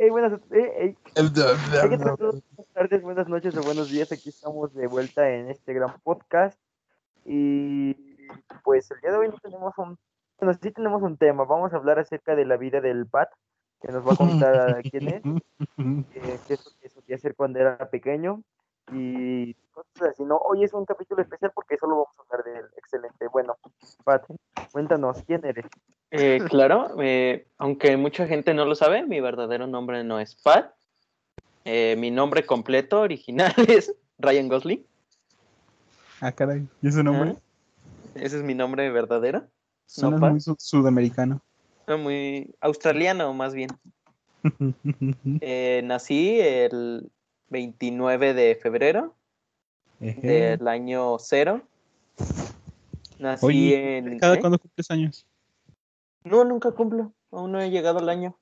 [0.00, 2.42] hey, buenas, hey, buenas
[2.72, 4.12] tardes, buenas noches o buenos días.
[4.12, 6.58] Aquí estamos de vuelta en este gran podcast.
[7.24, 7.94] Y
[8.64, 9.98] pues el día de hoy no tenemos un,
[10.38, 11.44] bueno, sí tenemos un tema.
[11.44, 13.30] Vamos a hablar acerca de la vida del Pat,
[13.80, 15.22] que nos va a contar quién es,
[16.14, 18.42] eh, qué es lo que solía hacer cuando era pequeño
[18.92, 20.22] y cosas así.
[20.24, 22.66] No, hoy es un capítulo especial porque solo vamos a hablar de él.
[22.76, 23.26] Excelente.
[23.28, 23.56] Bueno,
[24.04, 24.24] Pat,
[24.72, 25.66] cuéntanos, ¿quién eres?
[26.10, 30.72] Eh, claro, eh, aunque mucha gente no lo sabe, mi verdadero nombre no es Pat.
[31.64, 34.86] Eh, mi nombre completo original es Ryan Gosling.
[36.20, 36.68] Ah, caray.
[36.82, 37.36] ¿Y ese nombre?
[38.14, 39.46] Ese es mi nombre verdadero.
[39.86, 40.30] Suena Pat.
[40.32, 41.40] muy su- sudamericano.
[41.86, 43.70] No, muy australiano, más bien.
[45.40, 47.10] Eh, nací el
[47.48, 49.14] 29 de febrero
[50.02, 50.56] Ejé.
[50.56, 51.62] del año cero.
[53.18, 54.18] Nací Oye, en.
[54.18, 54.40] ¿cada ¿eh?
[54.40, 55.26] cuándo cumples años?
[56.24, 57.12] No, nunca cumplo.
[57.30, 58.36] Aún no he llegado al año.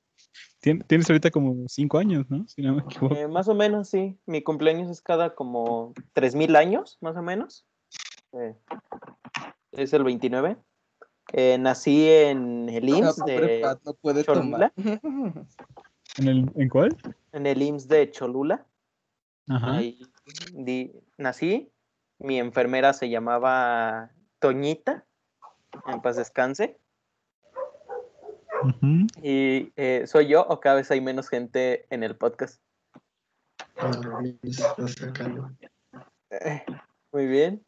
[0.62, 2.46] Tien- Tienes ahorita como cinco años, ¿no?
[2.48, 3.14] Si no me equivoco.
[3.14, 4.18] Eh, más o menos, sí.
[4.26, 7.66] Mi cumpleaños es cada como 3000 años, más o menos.
[8.32, 8.54] Eh,
[9.72, 10.56] es el 29.
[11.32, 14.72] Eh, nací en el IMSS de Pat, no puede Cholula.
[14.76, 15.00] tomar.
[16.18, 16.96] ¿En, el, ¿En cuál?
[17.32, 18.66] En el IMSS de Cholula.
[19.48, 19.76] Ajá.
[19.78, 20.00] Ahí
[20.52, 21.70] di- nací.
[22.18, 25.04] Mi enfermera se llamaba Toñita.
[25.86, 26.78] En paz descanse.
[29.22, 32.60] Y eh, soy yo, o cada vez hay menos gente en el podcast.
[36.30, 36.64] Eh,
[37.12, 37.64] Muy bien.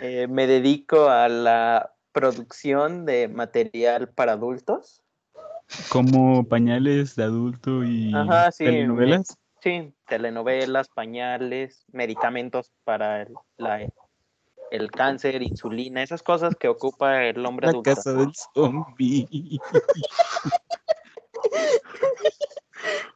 [0.00, 5.02] Eh, me dedico a la producción de material para adultos.
[5.88, 9.38] Como pañales de adulto y Ajá, sí, telenovelas.
[9.60, 13.86] Sí, telenovelas, pañales, medicamentos para el, la-
[14.70, 17.94] el cáncer, insulina, esas cosas que ocupa el hombre La adulto.
[17.94, 19.58] casa del zombie.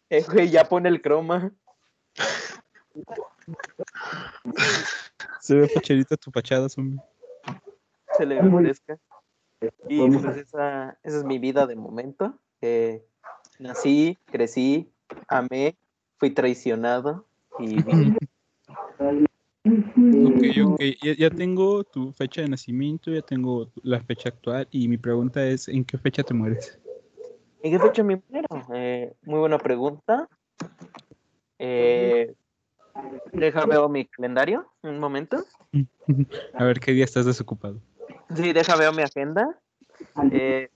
[0.09, 1.53] Eh, güey, ya pone el croma.
[5.41, 7.01] Se ve facherita tu fachada, zombie.
[8.17, 8.99] se le agradezca.
[9.89, 12.39] Y pues esa, esa es mi vida de momento.
[12.61, 13.05] Eh,
[13.59, 14.93] nací, crecí,
[15.29, 15.77] amé,
[16.21, 17.27] fui traicionado
[17.59, 17.83] y.
[20.23, 20.81] Ok, ok.
[21.03, 25.47] Ya, ya tengo tu fecha de nacimiento, ya tengo la fecha actual y mi pregunta
[25.47, 26.79] es, ¿en qué fecha te mueres?
[27.63, 28.49] ¿En qué fecha me muero?
[28.75, 30.29] Eh, muy buena pregunta.
[31.59, 32.35] Eh,
[33.33, 35.45] deja veo mi calendario un momento.
[36.55, 37.81] A ver qué día estás desocupado.
[38.35, 39.59] Sí, deja veo mi agenda.
[40.33, 40.71] Eh,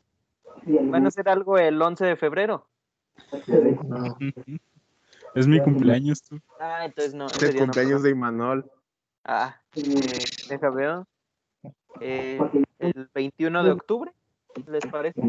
[0.67, 2.69] van a hacer algo el 11 de febrero.
[5.35, 6.39] Es mi cumpleaños, tú.
[6.61, 7.27] Ah, entonces no.
[7.27, 8.71] Es el no cumpleaños de Imanol.
[9.25, 11.07] Ah, eh, deja veo.
[12.01, 12.39] Eh,
[12.79, 14.13] el 21 de octubre,
[14.67, 15.21] ¿les parece?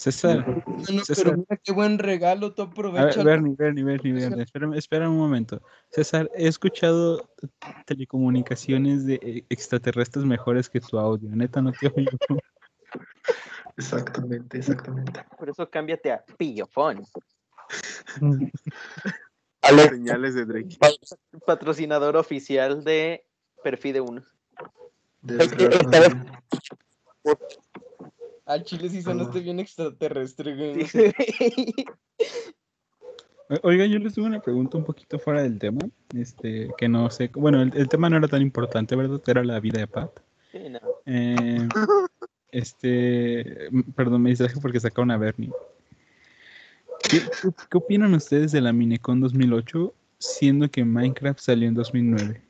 [0.00, 1.24] César, Bueno, César.
[1.24, 3.22] pero mira qué buen regalo, tú a ver, aprovecha.
[3.22, 5.60] Bernie, Bernie, Bernie, Bernie, espérame, espera un momento.
[5.90, 7.28] César, he escuchado
[7.84, 11.28] telecomunicaciones de eh, extraterrestres mejores que tu audio.
[11.36, 12.16] Neta, no te oigo.
[13.76, 15.22] exactamente, exactamente.
[15.38, 17.04] Por eso cámbiate a Pillofón,
[19.90, 20.78] Señales de Drake.
[21.46, 23.24] patrocinador oficial de
[23.62, 24.22] Perfide 1.
[25.22, 26.32] Desgraciadamente.
[28.46, 30.86] Al chile sí sonaste bien extraterrestre, güey.
[33.62, 35.80] Oiga, yo les tuve una pregunta un poquito fuera del tema.
[36.14, 37.30] Este, que no sé.
[37.34, 39.20] Bueno, el, el tema no era tan importante, ¿verdad?
[39.26, 40.20] Era la vida de Pat.
[40.52, 40.80] Sí, no.
[41.06, 41.68] Eh,
[42.50, 45.50] este, perdón, me distraje porque sacaron a Bernie.
[47.10, 52.42] ¿Qué, opinan ustedes de la Minecon 2008, siendo que Minecraft salió en 2009?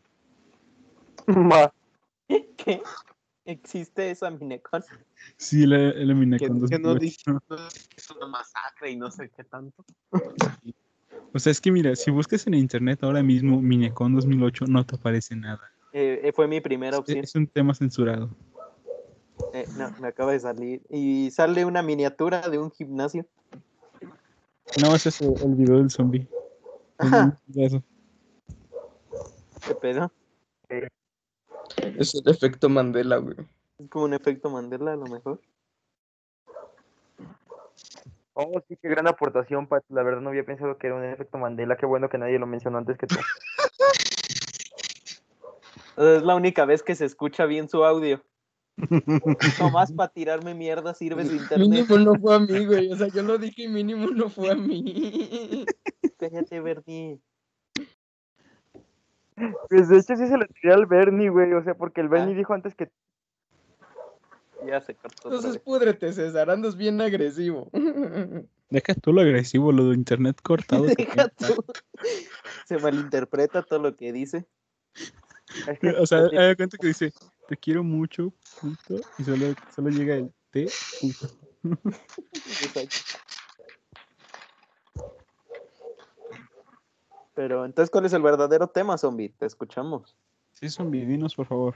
[2.56, 2.82] ¿Qué?
[3.46, 4.84] ¿Existe esa Minecon?
[5.38, 6.98] Sí, la, la Minecon que no 2008.
[7.00, 7.22] dice
[7.96, 9.84] es una masacre y no sé qué tanto.
[11.32, 14.96] O sea, es que mira, si buscas en internet ahora mismo Minecon 2008, no te
[14.96, 15.70] aparece nada.
[15.92, 17.18] Eh, eh, fue mi primera opción.
[17.18, 18.30] es un tema censurado.
[19.54, 20.82] Eh, no, me acaba de salir.
[20.90, 23.26] Y sale una miniatura de un gimnasio.
[24.78, 26.28] No, ese es el, el video del zombie.
[29.66, 30.12] ¿Qué pedo?
[31.98, 33.36] Es el efecto Mandela, güey.
[33.78, 35.40] Es como un efecto Mandela, a lo mejor.
[38.34, 39.82] Oh, sí, qué gran aportación, Pat.
[39.88, 41.76] La verdad no había pensado que era un efecto Mandela.
[41.76, 43.16] Qué bueno que nadie lo mencionó antes que tú.
[45.96, 48.22] Es la única vez que se escucha bien su audio.
[49.60, 51.58] Nomás para tirarme mierda sirve su internet.
[51.68, 52.92] Mínimo no fue a mí, güey.
[52.92, 55.64] O sea, yo lo dije y mínimo no fue a mí.
[56.18, 57.20] Cállate, Bernie.
[59.68, 61.52] Pues de hecho sí se lo tiré al Bernie, güey.
[61.54, 62.38] O sea, porque el Bernie Ah.
[62.38, 62.88] dijo antes que
[64.66, 66.50] Ya se cortó Entonces púdrete, César.
[66.50, 67.70] Andas bien agresivo.
[68.68, 70.84] Deja tú lo agresivo, lo de internet cortado.
[70.84, 71.64] Deja tú.
[72.66, 74.46] Se malinterpreta todo lo que dice.
[75.66, 77.12] Es que- O sea, haga cuenta que dice,
[77.50, 80.68] te quiero mucho, puto, y solo, solo llega el te,
[81.00, 81.28] puto.
[87.34, 89.30] Pero entonces, ¿cuál es el verdadero tema, zombie?
[89.30, 90.16] Te escuchamos.
[90.52, 91.74] Sí, zombie, dinos, por favor.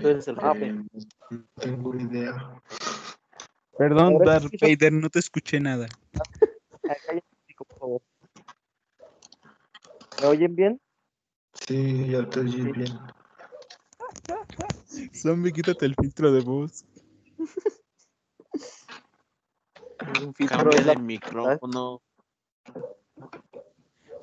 [0.00, 0.72] Tú eres el Ah, jefe.
[1.28, 2.62] No tengo idea.
[3.76, 4.50] Perdón, Darth.
[4.58, 5.88] Vader, no te escuché nada.
[6.88, 6.96] Ah,
[7.58, 8.00] por favor.
[10.22, 10.80] ¿Me oyen bien?
[11.66, 12.98] Sí, ya te oí bien.
[15.14, 16.84] Zombie, quítate el filtro de voz.
[20.22, 22.02] Un filtro Cambia de de micrófono.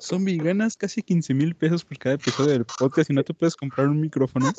[0.00, 3.56] Zombie, ganas casi 15 mil pesos por cada episodio del podcast y no te puedes
[3.56, 4.52] comprar un micrófono.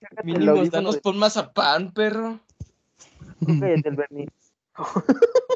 [0.00, 2.40] El Mínimo, danos de- por mazapán, perro.
[3.46, 4.28] el Bernie.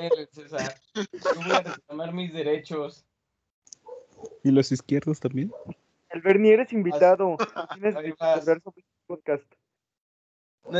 [0.00, 1.04] Eh, César, yo
[1.36, 3.04] voy a reclamar mis derechos.
[4.44, 5.52] Y los izquierdos también.
[6.22, 7.36] El Bernie, eres invitado.
[7.74, 9.44] Tienes que hablar sobre este podcast.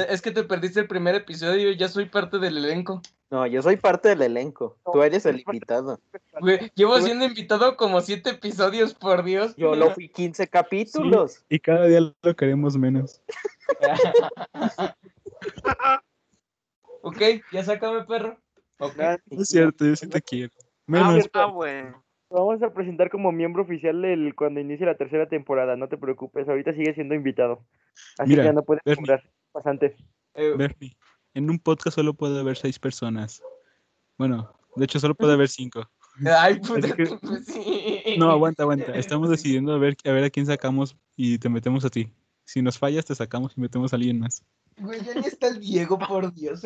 [0.08, 3.02] Es que te perdiste el primer episodio y ya soy parte del elenco.
[3.30, 4.78] No, yo soy parte del elenco.
[4.92, 5.98] Tú eres el invitado.
[6.40, 9.56] Güey, llevo siendo invitado como siete episodios, por Dios.
[9.56, 11.44] Yo lo fui 15 capítulos.
[11.48, 13.20] Y cada día lo queremos menos.
[17.02, 18.38] ok, ya sácame, perro.
[18.78, 18.96] Ok.
[18.96, 20.52] Nada, No es cierto, yo sí te quiero.
[20.56, 21.30] Ah, Menos.
[21.32, 22.01] ah, bueno.
[22.32, 25.76] Lo vamos a presentar como miembro oficial el, cuando inicie la tercera temporada.
[25.76, 27.64] No te preocupes, ahorita sigue siendo invitado.
[28.19, 29.02] Así Mira, que ya no puedes Bernie.
[29.05, 29.93] cobrar pasantes.
[30.34, 30.96] Eh, Bernie,
[31.34, 33.43] en un podcast solo puede haber seis personas.
[34.17, 35.82] Bueno, de hecho solo puede haber cinco.
[36.26, 38.17] Ay, puta, que- pues sí.
[38.19, 38.93] No, aguanta, aguanta.
[38.94, 42.11] Estamos decidiendo a ver, a ver a quién sacamos y te metemos a ti.
[42.44, 44.43] Si nos fallas, te sacamos y metemos a alguien más.
[44.79, 46.62] Güey, ya ni está el Diego, por Dios.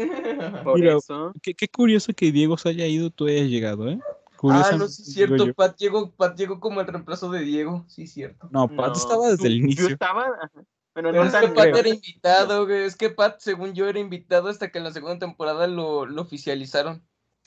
[0.62, 1.32] Por Mira, eso.
[1.42, 3.98] Qué, qué curioso que Diego se haya ido, tú hayas llegado, ¿eh?
[4.44, 5.46] Ah, no, sí es cierto.
[5.46, 5.54] yo.
[5.54, 7.84] Pat llegó, Pat llegó como el reemplazo de Diego.
[7.88, 8.48] Sí, cierto.
[8.50, 9.88] No, Pat No, estaba desde el Yo inicio.
[9.88, 10.22] estaba.
[10.26, 10.50] ajá,
[10.92, 11.76] Pero Pero no es que Pat creo.
[11.76, 12.84] era invitado, güey.
[12.84, 16.22] Es que Pat, según yo, era invitado hasta que en la segunda temporada lo, lo
[16.22, 17.02] oficializaron.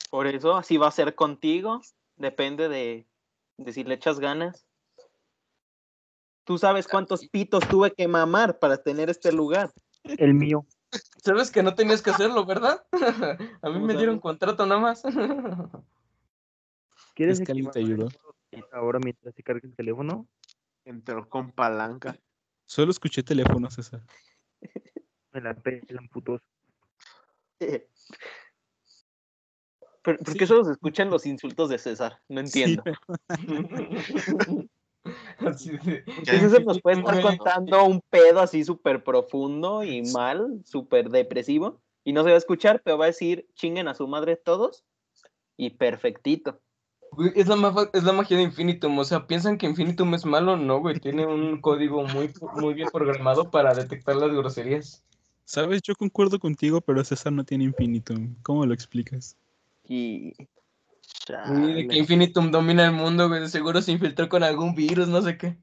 [0.10, 1.82] Por eso, así va a ser contigo.
[2.16, 3.08] Depende de,
[3.58, 4.66] de si le echas ganas.
[6.44, 9.72] Tú sabes cuántos pitos tuve que mamar para tener este lugar.
[10.04, 10.66] El mío.
[11.24, 12.84] Sabes que no tenías que hacerlo, ¿verdad?
[13.62, 15.04] A mí ¿Cómo me dieron contrato nada más.
[17.20, 18.08] ¿Quieres Es que alguien te ayudó.
[18.72, 20.26] ahora mientras se carga el teléfono?
[20.86, 22.18] Entró con palanca.
[22.66, 24.02] Solo escuché teléfono, César.
[25.34, 26.42] Me la pelan, putos.
[30.02, 30.38] ¿Por, por Sí.
[30.40, 32.22] qué solo se escuchan los insultos de César?
[32.30, 32.84] No entiendo.
[35.40, 40.04] Así de- Ya Que César nos puede estar contando un pedo así súper profundo y
[40.14, 43.94] mal, súper depresivo, y no se va a escuchar, pero va a decir chinguen a
[43.94, 44.86] su madre todos
[45.58, 46.62] y perfectito.
[47.12, 48.98] Güey, es la, ma- es la magia de Infinitum.
[49.00, 50.56] O sea, piensan que Infinitum es malo.
[50.58, 51.00] No, güey.
[51.00, 55.04] Tiene un código muy, muy bien programado para detectar las groserías.
[55.46, 58.14] Sabes, yo concuerdo contigo, pero César no tiene infinito.
[58.44, 59.36] ¿Cómo lo explicas?
[59.84, 60.34] Y
[61.28, 63.48] de que Infinitum domina el mundo, güey.
[63.50, 65.58] Seguro se infiltró con algún virus, no sé qué.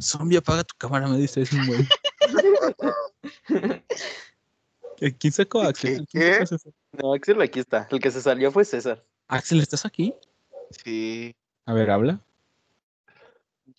[0.00, 1.86] Zombie, apaga tu cámara, me dices un güey.
[4.96, 6.06] ¿Qui- ¿Quién sacó a Axel?
[6.10, 6.18] ¿Qué?
[6.18, 6.72] ¿Quién sacó a César?
[6.92, 7.86] no, Axel aquí está.
[7.90, 9.04] El que se salió fue César.
[9.28, 10.14] Axel, ¿estás aquí?
[10.70, 11.34] Sí,
[11.64, 12.20] A ver, habla.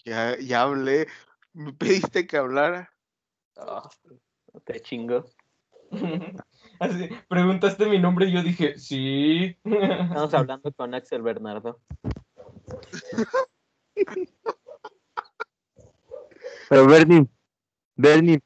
[0.05, 1.07] ya, ya hablé.
[1.53, 2.93] Me pediste que hablara.
[3.57, 3.89] Ah,
[4.63, 5.25] te chingo.
[6.79, 9.57] Así, preguntaste mi nombre y yo dije, sí.
[9.63, 11.79] Estamos hablando con Axel Bernardo.
[16.69, 17.25] Pero Bernie,
[17.95, 18.41] Bernie,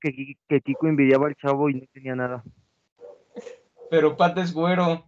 [0.00, 2.42] que, que Kiko envidiaba al chavo y no tenía nada.
[3.92, 5.04] Pero Pat es güero.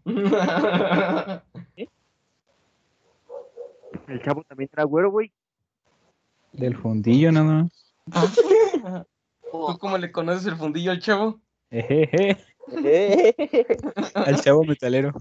[4.07, 5.33] El chavo también era güero, güey.
[6.53, 7.95] Del fundillo, nada más.
[9.51, 11.41] ¿Tú cómo le conoces el fundillo al chavo?
[11.71, 12.37] Ejeje,
[12.85, 13.35] Eh,
[14.15, 15.13] Al chavo metalero.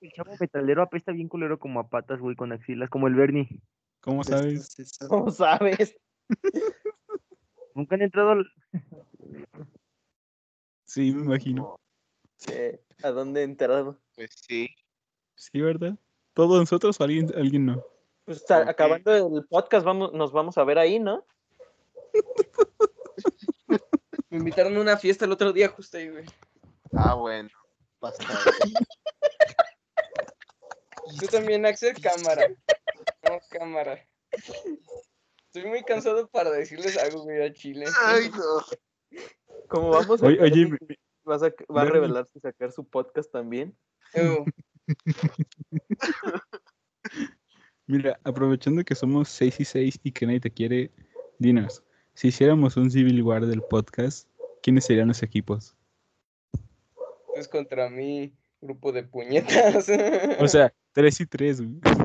[0.00, 3.60] El chavo metalero apesta bien culero como a patas, güey, con axilas, como el Bernie.
[4.00, 4.98] ¿Cómo sabes?
[5.08, 5.96] ¿Cómo sabes?
[7.74, 8.52] Nunca han entrado al...
[10.84, 11.76] Sí, me imagino.
[13.02, 14.00] ¿A dónde he entrado?
[14.14, 14.68] Pues sí.
[15.34, 15.94] Sí, ¿verdad?
[16.34, 17.84] ¿Todos nosotros o alguien, alguien no?
[18.24, 21.26] Pues está- acabando el podcast, vamos, nos vamos a ver ahí, ¿no?
[24.30, 26.24] Me invitaron a una fiesta el otro día justo ahí, güey.
[26.92, 27.50] Ah, bueno.
[28.00, 28.24] Basta.
[31.20, 32.48] Tú también, Axel, cámara.
[33.22, 34.04] No, cámara.
[35.54, 37.86] Estoy muy cansado para decirles algo, güey, a Chile.
[38.04, 38.64] Ay, no.
[39.68, 40.68] Como vamos a Oye, oye,
[41.22, 41.92] vas a, va a Bernie.
[41.92, 43.72] revelar si sacar su podcast también.
[47.86, 50.90] Mira, aprovechando que somos 6 y 6 y que nadie te quiere,
[51.38, 51.84] dinos,
[52.14, 54.28] si hiciéramos un Civil War del podcast,
[54.60, 55.76] ¿quiénes serían los equipos?
[57.36, 59.88] Es contra mi grupo de puñetas.
[60.40, 62.03] O sea, 3 y 3, güey.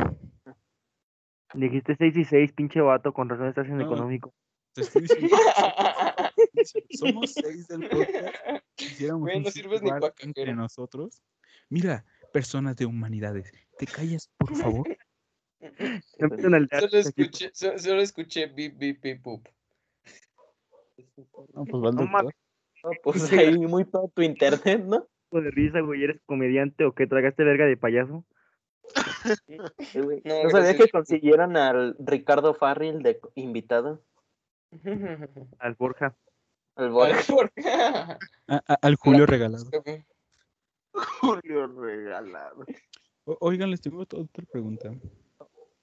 [1.53, 3.85] Dijiste 6 y 6, pinche vato, con razón estás en No.
[3.85, 4.33] económico.
[4.73, 5.35] Te estoy diciendo,
[6.91, 8.35] somos 6 del podcast.
[9.17, 10.55] Güey, no sirves ni War pa' entre cajero.
[10.61, 11.21] nosotros.
[11.69, 14.97] Mira, personas de humanidades, ¿te callas, por favor?
[16.17, 19.47] Solo escuché, so- solo escuché bip, bip, bip, pup.
[21.53, 22.09] No, pues va el No doctor.
[22.09, 22.33] mames.
[22.83, 25.07] No, pues ahí muy todo tu internet, ¿no?
[25.31, 26.03] de risa, güey.
[26.03, 27.05] ¿Eres comediante o qué?
[27.05, 28.25] ¿Tragaste verga de payaso?
[29.47, 29.57] Sí.
[29.57, 30.75] No, No, sabía gracias.
[30.77, 34.01] que consiguieron al Ricardo Farril de invitado.
[35.59, 36.15] Al Borja.
[36.75, 38.17] Al Borja.
[38.47, 39.65] A- a- al Julio regalado.
[41.21, 42.65] Julio regalado.
[43.25, 44.91] O- Oigan, les tengo otra otra pregunta.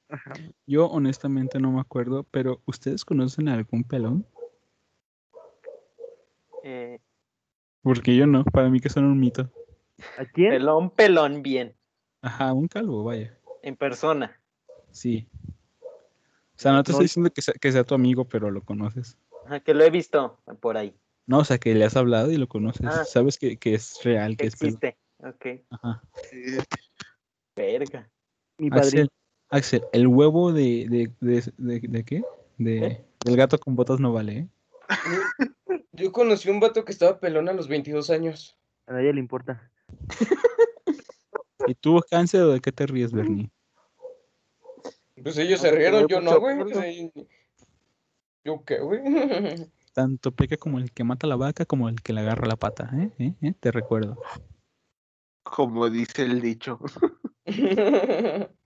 [0.09, 0.33] Ajá.
[0.67, 4.25] Yo honestamente no me acuerdo, pero ¿ustedes conocen a algún pelón?
[6.63, 6.99] Eh,
[7.83, 9.51] Porque yo no, para mí que son un mito.
[10.19, 10.51] ¿A quién?
[10.51, 11.76] pelón, pelón, bien.
[12.27, 13.39] Ajá, un calvo, vaya.
[13.63, 14.37] En persona.
[14.91, 15.29] Sí.
[15.45, 18.63] O sea, no te No, estoy diciendo que sea, que sea tu amigo, pero lo
[18.65, 19.17] conoces.
[19.45, 20.93] Ajá, que lo he visto por ahí.
[21.27, 22.87] No, o sea, que le has hablado y lo conoces.
[22.87, 23.05] Ah.
[23.05, 24.75] Sabes que, que es real, que Que es pelón.
[24.75, 24.99] existe.
[25.19, 25.65] Ok.
[25.71, 26.03] Ajá.
[27.55, 28.11] Verga.
[28.59, 28.69] Mi.
[28.73, 29.09] Axel,
[29.51, 32.25] Axel, el huevo de, de, de, de, de qué?
[32.59, 34.49] De, del gato con botas no vale, ¿eh?
[35.93, 38.57] Yo conocí un vato que estaba pelón a los 22 años.
[38.87, 39.71] A nadie le importa.
[41.67, 43.51] ¿Y tuvo cáncer o de qué te ríes, Bernie?
[45.23, 47.11] Pues ellos se rieron, yo no, güey.
[48.45, 49.01] ¿Yo qué, güey?
[49.95, 52.91] Tanto peca como el que mata la vaca como el que le agarra la pata,
[52.95, 53.11] ¿eh?
[53.19, 53.35] ¿Eh?
[53.41, 53.55] ¿Eh?
[53.59, 54.21] Te recuerdo.
[55.43, 56.79] Como dice el dicho.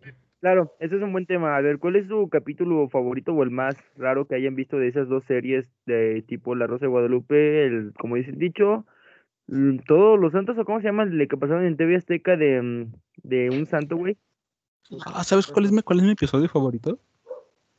[0.41, 1.55] Claro, ese es un buen tema.
[1.55, 4.89] A ver, ¿cuál es su capítulo favorito o el más raro que hayan visto de
[4.89, 8.85] esas dos series de tipo La Rosa de Guadalupe, el, como dice el dicho, mm,
[9.87, 12.93] todos los santos o cómo se llama el que pasaron en TV Azteca de, mm,
[13.23, 14.17] de un santo, güey?
[15.07, 16.99] Ah, ¿sabes cuál es mi, cuál es mi episodio favorito?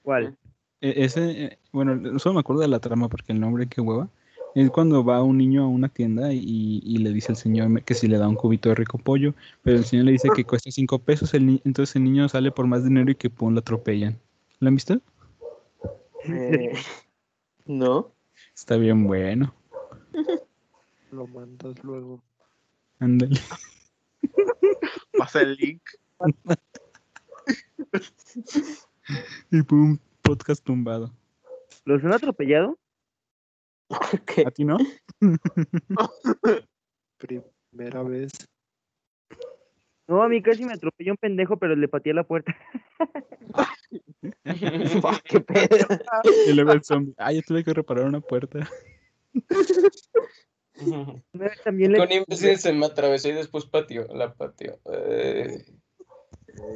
[0.02, 0.38] ¿Cuál?
[0.82, 4.10] E- ese, eh, bueno, solo me acuerdo de la trama porque el nombre, qué hueva.
[4.54, 7.94] Es cuando va un niño a una tienda y, y le dice al señor que
[7.94, 10.70] si le da un cubito de rico pollo, pero el señor le dice que cuesta
[10.72, 14.20] cinco pesos, el entonces el niño sale por más dinero y que pum, lo atropellan.
[14.60, 15.00] ¿Lo han visto?
[16.26, 16.74] Eh,
[17.66, 18.12] no.
[18.54, 19.54] Está bien bueno.
[21.12, 22.24] Lo mandas luego.
[23.00, 23.40] Ándale.
[25.18, 25.82] Pasa el link.
[29.52, 31.12] Y pum, podcast tumbado.
[31.84, 32.78] ¿Los han atropellado?
[34.26, 34.46] ¿Qué?
[34.48, 34.78] ¿A ti no?
[37.18, 38.32] Primera vez.
[40.08, 42.56] No, a mí casi me atropelló un pendejo, pero le pateé la puerta.
[45.26, 45.88] ¿Qué pedo?
[46.48, 47.14] Y luego el zombie.
[47.18, 48.70] Ah, yo tuve que reparar una puerta.
[51.34, 51.98] Una vez también le...
[51.98, 54.80] Con imbécil se me atravesó y después pateó, la pateó.
[54.92, 55.66] Eh,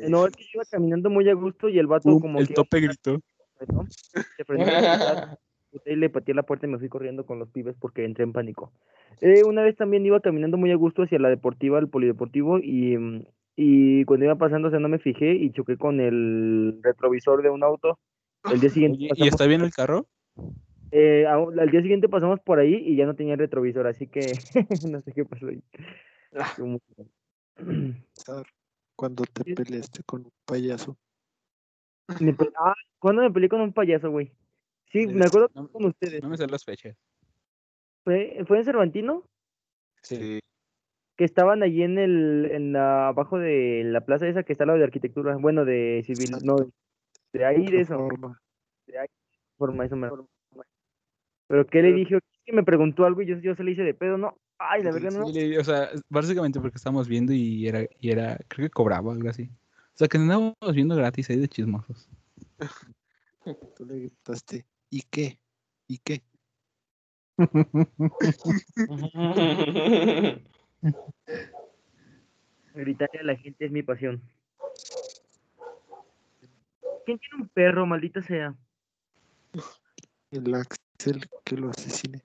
[0.08, 2.48] No, es que yo iba caminando muy a gusto y el vato Pum, como el
[2.48, 2.54] que...
[2.54, 3.20] tope gritó.
[3.68, 3.88] ¿no?
[3.90, 5.38] Se a
[5.86, 8.34] y le pateé la puerta y me fui corriendo con los pibes porque entré en
[8.34, 8.72] pánico.
[9.22, 12.98] Eh, una vez también iba caminando muy a gusto hacia la deportiva, el polideportivo, y,
[13.56, 17.50] y cuando iba pasando, o sea, no me fijé y choqué con el retrovisor de
[17.50, 18.00] un auto.
[18.52, 20.08] El día siguiente, Oye, ¿y está bien el carro?
[20.98, 24.32] Eh, al día siguiente pasamos por ahí y ya no tenía retrovisor, así que
[24.90, 25.62] no sé qué pasó ahí.
[28.14, 28.46] Sar,
[28.96, 30.98] Cuando te peleaste con un payaso.
[32.22, 34.32] Me pe- ah, ¿cuándo me peleé con un payaso, güey?
[34.92, 36.22] Sí, me acuerdo No- con ustedes.
[36.24, 36.96] No me sé las fechas.
[38.04, 39.24] ¿Fue, ¿Fue en Cervantino?
[40.02, 40.40] Sí.
[41.18, 44.68] que estaban allí en el, en la, abajo de la plaza esa que está al
[44.68, 46.58] lado de arquitectura, bueno, de civil, no,
[47.34, 48.40] de ahí de eso, Reforma.
[49.58, 50.10] forma, eso me
[51.48, 52.20] Pero ¿qué le dije?
[52.46, 54.92] Que me preguntó algo y yo, yo se le hice de pedo, no, ay, la
[54.92, 58.72] verdad no, le- o sea, básicamente porque estábamos viendo y era, y era, creo que
[58.72, 59.50] cobraba algo así.
[59.94, 62.10] O sea, que andábamos viendo gratis ahí de chismosos.
[63.78, 64.66] Tú le gritaste.
[64.90, 65.40] ¿Y qué?
[65.88, 66.24] ¿Y qué?
[72.74, 74.22] gritarle a la gente es mi pasión.
[77.06, 78.56] ¿Quién tiene un perro, maldita sea?
[80.32, 80.44] El
[81.06, 82.24] Axel que lo asesine.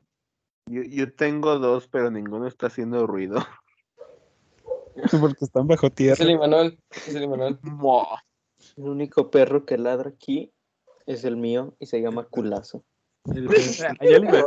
[0.67, 3.45] Yo, yo tengo dos, pero ninguno está haciendo ruido.
[5.21, 6.25] porque están bajo es tierra.
[6.25, 7.59] el Imanol, es el Imanol.
[8.77, 10.53] El único perro que ladra aquí
[11.07, 12.85] Es el mío y se llama culazo.
[13.35, 13.55] El iba-
[13.99, 14.45] Ahorita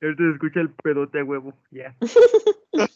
[0.22, 1.96] se escucha el pedote a huevo, ya.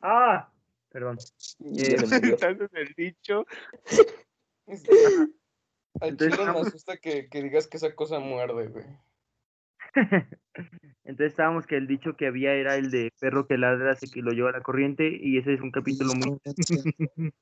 [0.00, 0.50] ah,
[0.88, 1.18] perdón.
[1.58, 2.34] Ya se murió.
[2.34, 3.44] Estás en el dicho.
[6.00, 8.84] Al Entonces, chile me asusta que, que digas que esa cosa muerde, güey.
[11.04, 14.22] Entonces estábamos que el dicho que había era el de perro que ladra hace que
[14.22, 16.38] lo lleva a la corriente y ese es un capítulo muy...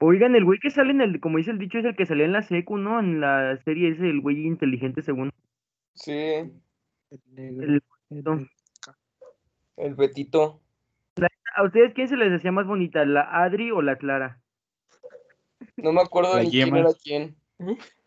[0.00, 2.26] Oigan, el güey que sale en el, como dice el dicho, es el que salía
[2.26, 3.00] en la secu, ¿no?
[3.00, 5.30] En la serie ese, el güey inteligente según...
[5.94, 6.52] Sí, El
[7.32, 7.62] negro.
[7.64, 8.48] El- el-
[9.76, 10.60] el Betito.
[11.56, 14.40] ¿A ustedes quién se les hacía más bonita, la Adri o la Clara?
[15.76, 16.78] No me acuerdo La ni quién yema.
[16.80, 17.36] era quién.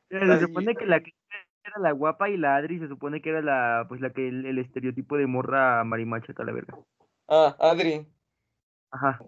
[0.10, 1.14] Se supone que la que
[1.64, 4.46] era la guapa y la Adri se supone que era la, pues la que el,
[4.46, 6.78] el estereotipo de morra marimacha, acá la verga.
[7.28, 8.08] Ah, Adri.
[8.92, 9.20] Ajá.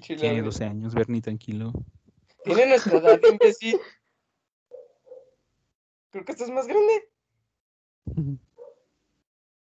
[0.00, 0.44] Chile, Tiene Adri.
[0.44, 1.72] 12 años, Bernie, tranquilo.
[2.44, 3.80] Tiene nuestra edad, imbécil.
[6.10, 7.08] Creo que estás más grande.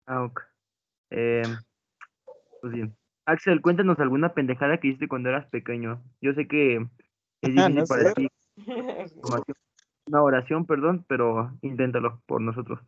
[0.07, 0.41] Ah, ok.
[1.11, 1.43] Eh,
[2.61, 2.97] pues bien.
[3.25, 6.03] Axel, cuéntanos alguna pendejada que hiciste cuando eras pequeño.
[6.21, 6.87] Yo sé que
[7.43, 8.15] es Ah, difícil no para sé.
[8.15, 9.57] ti información-
[10.07, 12.81] una oración, perdón, pero inténtalo por nosotros.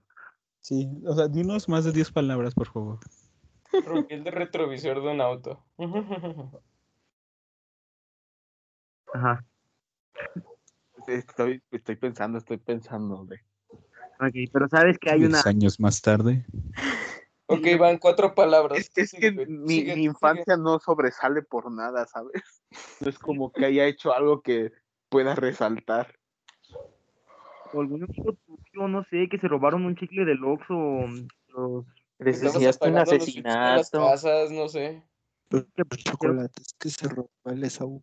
[0.61, 2.99] Sí, o sea, dinos más de 10 palabras, por favor.
[3.85, 5.65] Rompí el de retrovisor de un auto.
[9.13, 9.45] Ajá.
[11.07, 13.39] Estoy, estoy pensando, estoy pensando, güey.
[14.21, 15.39] Ok, pero sabes que hay una...
[15.39, 16.45] 10 años más tarde.
[17.47, 18.91] ok, van cuatro palabras.
[18.97, 20.01] Es, que mi, Sigue, mi sigue.
[20.03, 22.43] infancia no sobresale por nada, ¿sabes?
[23.01, 24.73] No es como que haya hecho algo que
[25.09, 26.15] pueda resaltar.
[27.73, 30.75] o algún amigo tuyo, no sé, que se robaron un chicle del Oxxo.
[31.49, 31.85] Los...
[32.19, 33.99] Presenciaste un los de las asesinato.
[33.99, 35.03] casas, no sé.
[35.51, 35.65] Los
[36.05, 38.03] chocolates que se robó el Esaú.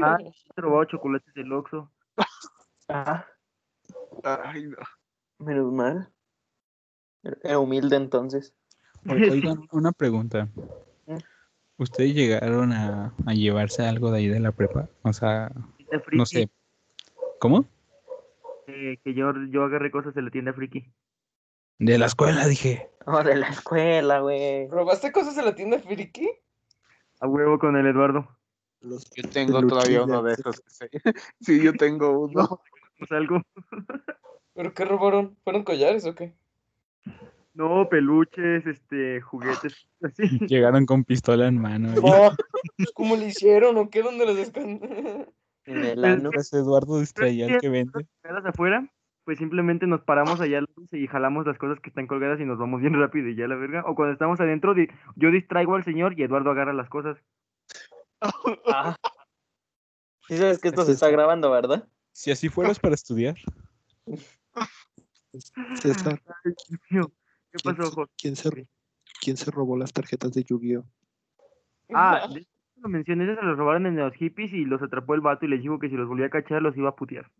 [0.00, 0.16] Ah,
[0.54, 1.90] se robaron chocolates del Oxxo.
[2.88, 3.26] Ah,
[4.44, 4.76] Ay, no.
[5.38, 6.13] menos mal.
[7.42, 8.54] Era humilde entonces.
[9.08, 10.48] Oigan, una pregunta.
[11.76, 14.88] ¿Ustedes llegaron a, a llevarse algo de ahí de la prepa?
[15.02, 15.50] O sea,
[16.12, 16.48] no sé.
[17.40, 17.66] ¿Cómo?
[18.66, 20.90] eh, que yo, yo agarré cosas de la tienda friki.
[21.78, 22.88] De la escuela, dije.
[23.06, 24.68] Oh, de la escuela, güey.
[24.68, 26.30] ¿Robaste cosas de la tienda Friki?
[27.20, 28.28] A huevo con el Eduardo.
[28.80, 30.62] Los Yo tengo todavía uno de esos.
[31.40, 32.60] Sí, yo tengo uno.
[32.98, 33.42] Pues algo.
[34.54, 35.36] ¿Pero qué robaron?
[35.42, 36.34] ¿Fueron collares o qué?
[37.54, 40.22] No, peluches, este, juguetes, así.
[40.48, 41.92] Llegaron con pistola en mano.
[41.92, 42.02] y- No,
[42.76, 44.02] pues, ¿cómo le hicieron o qué?
[44.02, 44.80] ¿Dónde los escan?
[45.66, 46.30] En el ano.
[46.32, 48.06] Pues Eduardo distraía al que vende.
[48.44, 48.90] afuera,
[49.24, 50.60] pues simplemente nos paramos allá
[50.92, 53.54] y jalamos las cosas que están colgadas y nos vamos bien rápido y ya la
[53.56, 53.84] verga.
[53.86, 54.74] O cuando estamos adentro,
[55.16, 57.16] yo distraigo al señor y Eduardo agarra las cosas.
[58.66, 58.96] Ah.
[60.28, 61.86] Sí sabes que esto Es se está grabando, ¿verdad?
[62.12, 63.36] Si así fueras para estudiar.
[65.40, 67.12] César, Ay, Dios mío,
[67.52, 68.12] ¿Qué ¿quién, pasó, se- Jorge?
[68.18, 68.68] quién se,
[69.20, 70.84] quién se robó las tarjetas de Yu-Gi-Oh?
[71.94, 75.20] Ah, de hecho, lo mencioné, se los robaron en los hippies y los atrapó el
[75.20, 77.30] vato y les dijo que si los volvía a cachar los iba a putear.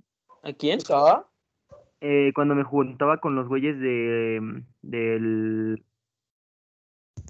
[0.43, 0.79] ¿A quién?
[0.79, 1.29] ¿Estaba?
[2.01, 5.83] Eh, cuando me juntaba con los güeyes de del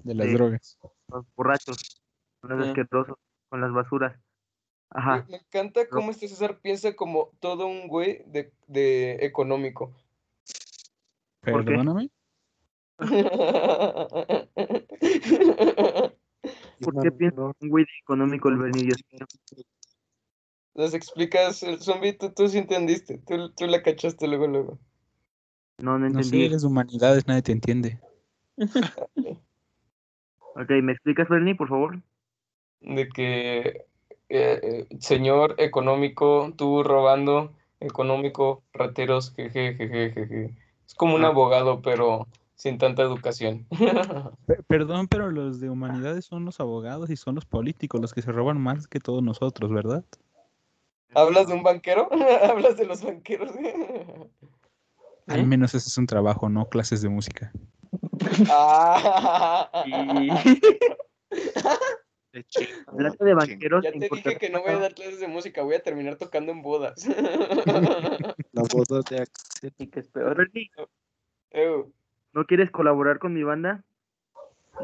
[0.02, 0.78] De las drogas.
[1.08, 2.02] los borrachos,
[2.40, 3.16] con los asquerosos,
[3.48, 4.18] con las basuras.
[4.90, 5.26] Ajá.
[5.28, 9.92] me encanta cómo este César piensa como todo un güey de, de económico.
[11.44, 11.70] ¿Por qué?
[11.70, 12.10] Perdóname.
[16.80, 18.94] ¿Por qué piensas un güey económico el mío?
[20.74, 24.78] Les explicas, el zombie, tú, tú sí entendiste, tú, tú la cachaste luego, luego.
[25.78, 26.28] No, no No entendí.
[26.28, 28.00] sé, eres de humanidades, nadie te entiende.
[30.56, 32.00] Ok, ¿me explicas, Bernie, por favor?
[32.80, 33.86] De que,
[34.28, 40.54] eh, eh, señor económico, tú robando, económico, rateros, jeje, jeje, jeje.
[40.86, 41.28] Es como un Ah.
[41.28, 43.66] abogado, pero sin tanta educación.
[44.46, 48.22] Pe- Perdón, pero los de humanidades son los abogados y son los políticos los que
[48.22, 50.04] se roban más que todos nosotros, ¿verdad?
[51.14, 52.08] ¿Hablas de un banquero?
[52.50, 53.50] ¿Hablas de los banqueros?
[55.26, 57.50] Al menos ese es un trabajo, no clases de música.
[58.50, 59.70] Ah.
[62.34, 65.82] De banqueros, Ya te dije que no voy a dar clases de música, voy a
[65.82, 67.06] terminar tocando en bodas.
[68.52, 69.72] La boda de Axel.
[69.78, 70.36] Y que es peor.
[70.36, 70.70] Bernie,
[71.50, 71.92] Ew,
[72.32, 73.84] ¿no quieres colaborar con mi banda?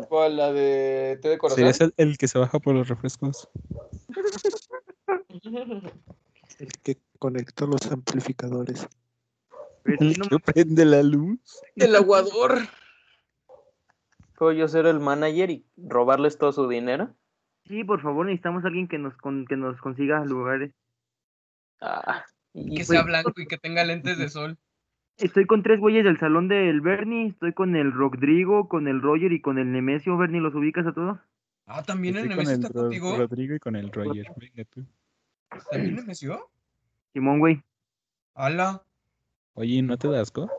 [0.09, 0.37] ¿Cuál?
[0.37, 1.57] ¿La de té de corazón?
[1.57, 3.49] ¿Serías el, el que se baja por los refrescos?
[6.59, 8.87] El que conecta los amplificadores.
[9.83, 11.39] Pues, ¿Que prende la luz?
[11.75, 12.59] El aguador.
[14.37, 17.15] ¿Puedo yo ser el manager y robarles todo su dinero?
[17.66, 20.73] Sí, por favor, necesitamos a alguien que nos, con, que nos consiga lugares.
[21.81, 24.59] Ah, Que y sea blanco y que tenga lentes de sol.
[25.18, 29.33] Estoy con tres güeyes del salón del Bernie, estoy con el Rodrigo, con el Roger
[29.33, 30.16] y con el Nemesio.
[30.16, 31.18] Bernie, ¿los ubicas a todos?
[31.66, 33.16] Ah, también el Estoy Nemesio el está Ro- contigo.
[33.18, 34.27] Rodrigo y con el Roger.
[34.37, 34.85] Venga tú.
[35.70, 36.49] ¿También Nemesio?
[37.12, 37.62] Simón, güey.
[38.35, 38.83] Ala.
[39.55, 40.51] Oye, ¿no te das asco?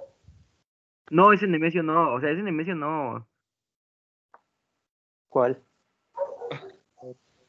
[1.10, 3.28] No, ese Nemesio no, o sea, ese Nemesio no.
[5.28, 5.62] ¿Cuál?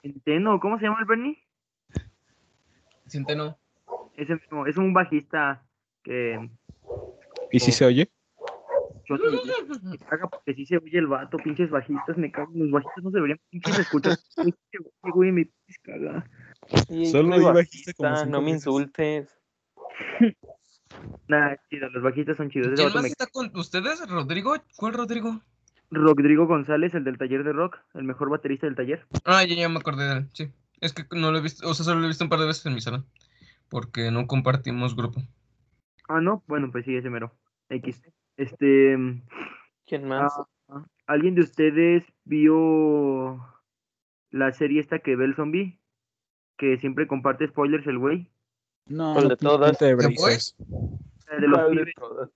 [0.03, 1.39] Centeno, ¿cómo se llama el Bernie?
[3.07, 3.57] Centeno.
[4.17, 5.63] Ese mismo, es un bajista
[6.03, 6.51] que
[7.51, 8.11] ¿Y si se oye?
[9.09, 12.71] yo no- me caga porque sí se oye el vato, pinches bajistas, me cago, los
[12.71, 14.19] bajistas no se deberían pinches escuchar.
[15.03, 16.27] Güey, me pinches caga.
[17.11, 19.39] Solo hay bajista como no me insultes.
[21.29, 22.73] Nah, es chido, los bajistas son chidos.
[22.75, 24.07] ¿Quién más está con ustedes?
[24.09, 24.55] ¿Rodrigo?
[24.77, 25.41] ¿Cuál Rodrigo?
[25.93, 29.07] Rodrigo González, el del taller de rock, el mejor baterista del taller.
[29.25, 30.51] Ah, ya, ya me acordé de él, sí.
[30.81, 32.47] Es que no lo he visto, o sea, solo lo he visto un par de
[32.47, 33.07] veces en mi salón.
[33.69, 35.23] Porque no compartimos grupo.
[36.09, 37.33] Ah, no, bueno, pues sí, ese mero.
[37.69, 38.03] X.
[38.37, 38.97] Este,
[39.87, 40.33] ¿Quién más?
[40.69, 43.39] ah, ¿alguien de ustedes vio
[44.31, 45.79] la serie esta que ve el zombie?
[46.57, 48.31] Que siempre comparte spoilers el güey.
[48.87, 49.79] No, ¿Cuál de todas?
[49.79, 50.57] de ¿De brisas.
[51.29, 52.31] La de los ¿Cuál de pibes?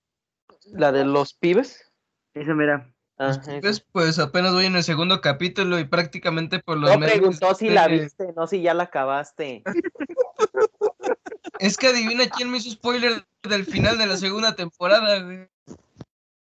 [0.73, 1.93] ¿La de los pibes?
[2.35, 2.93] esa mera.
[3.19, 3.61] Ah, esa.
[3.61, 7.71] pibes, pues apenas voy en el segundo capítulo y prácticamente por los No preguntó si
[7.71, 9.63] la de- viste, no si ya la acabaste.
[11.59, 15.49] Es que adivina quién me hizo spoiler del final de la segunda temporada, güey.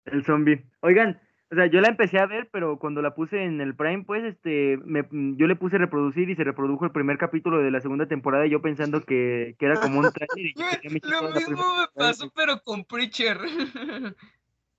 [0.05, 0.63] El zombie.
[0.81, 1.19] Oigan,
[1.51, 4.23] o sea, yo la empecé a ver, pero cuando la puse en el Prime, pues,
[4.23, 8.07] este, me, yo le puse reproducir y se reprodujo el primer capítulo de la segunda
[8.07, 11.87] temporada, y yo pensando que, que era como un trailer y, eché Lo mismo me
[11.95, 13.39] pasó, pero con Preacher.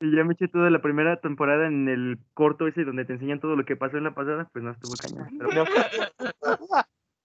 [0.05, 3.41] Y ya me eché toda la primera temporada en el corto ese donde te enseñan
[3.41, 5.29] todo lo que pasó en la pasada, pues no estuvo cañón.
[5.39, 5.65] pero- No,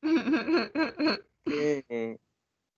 [1.46, 2.20] que,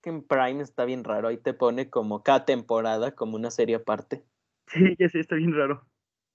[0.02, 1.28] que en Prime está bien raro.
[1.28, 4.24] Ahí te pone como cada temporada, como una serie aparte.
[4.68, 5.84] Sí, ya sé, está bien raro.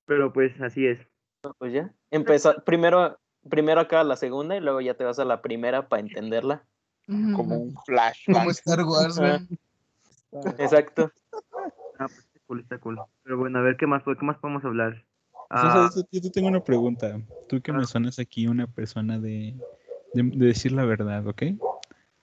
[0.05, 0.99] Pero pues así es.
[1.57, 1.93] Pues ya.
[2.11, 6.01] Empezó, primero, primero acá la segunda y luego ya te vas a la primera para
[6.01, 6.63] entenderla.
[7.07, 8.35] Como un flashback.
[8.37, 9.47] Como Star Wars, güey.
[10.57, 11.11] Exacto.
[11.99, 12.99] Ah, pues está cool, está cool.
[13.67, 15.03] Ver qué más, qué más podemos hablar.
[15.49, 17.19] Ah, yo te tengo una pregunta.
[17.49, 19.55] Tú que me suenas aquí una persona de,
[20.13, 21.43] de, de decir la verdad, ¿ok?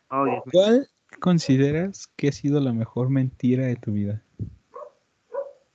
[0.09, 0.43] oh.
[0.51, 0.89] ¿Cuál
[1.21, 4.23] consideras que ha sido la mejor mentira de tu vida?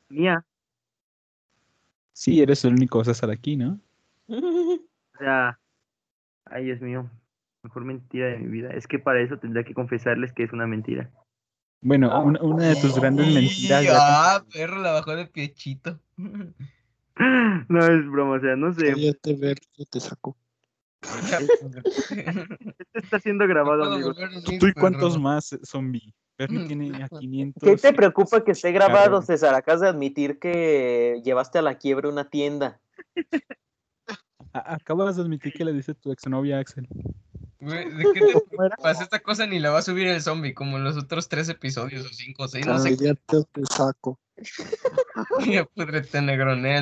[0.10, 0.44] Mía,
[2.14, 3.80] Sí, eres el único estar aquí, ¿no?
[4.28, 5.60] o sea,
[6.46, 7.12] ay Dios mío,
[7.62, 8.72] mejor mentira de mi vida.
[8.72, 11.12] Es que para eso tendría que confesarles que es una mentira.
[11.82, 13.84] Bueno, una, una de tus grandes mentiras.
[13.84, 16.00] Ya Ah, perro, la bajó de piechito.
[17.70, 18.94] No es broma, o sea, no sé.
[18.94, 20.38] Cállate, ver, yo te saco.
[21.02, 21.82] Esto
[22.94, 24.16] está siendo grabado, Puedo amigos.
[24.16, 25.22] volver a ¿Tú y cuántos perro.
[25.22, 26.14] más, zombie?
[26.38, 27.62] Bernie tiene a 500.
[27.64, 29.22] ¿Qué te preocupa que esté grabado.
[29.22, 29.54] César?
[29.56, 32.80] Acabas de admitir que llevaste a la quiebra una tienda.
[34.54, 36.88] Acabas de admitir que le dice tu exnovia Axel.
[37.60, 39.02] Güey, ¿de qué te preocupas?
[39.02, 42.06] Esta cosa ni la va a subir el zombie, como en los otros tres episodios
[42.06, 42.96] o cinco o seis, no sé.
[42.96, 44.20] Cállate o te saco.
[45.54, 46.82] Ya pudrete negronel.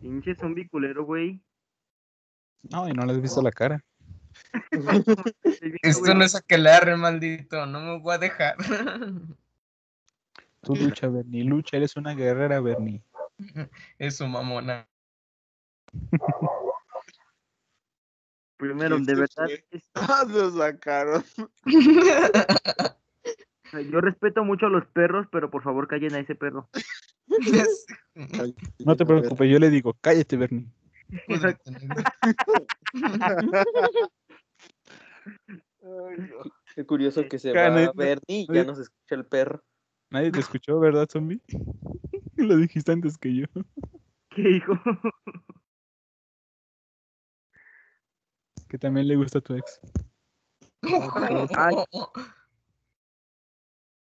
[0.00, 1.42] Pinche zombie culero, güey.
[2.70, 3.84] No, y no le has visto la cara.
[5.82, 7.66] Esto no es aquelarre, maldito.
[7.66, 8.56] No me voy a dejar.
[10.62, 13.02] Tú lucha, Bernie, lucha, eres una guerrera, Bernie.
[13.98, 14.88] Eso, mamona.
[18.56, 21.22] Primero, ¿Quién de verdad, es- Ah, lo sacaron.
[23.90, 26.68] yo respeto mucho a los perros, pero por favor callen a ese perro.
[28.78, 30.66] No te preocupes, yo le digo, cállate, Bernie.
[36.74, 38.64] Qué curioso que se va ver y ya oye.
[38.64, 39.62] no se escucha el perro.
[40.10, 41.40] Nadie te escuchó, ¿verdad, zombie?
[42.36, 43.46] Lo dijiste antes que yo.
[44.30, 44.74] ¿Qué hijo?
[48.68, 49.80] Que también le gusta a tu ex.
[51.56, 51.74] Ay.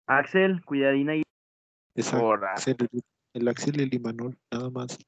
[0.07, 1.23] Axel, cuidadina ahí.
[1.95, 2.53] Es Ahora.
[2.53, 3.03] Axel, el,
[3.35, 4.99] el Axel y el Imanol, nada más.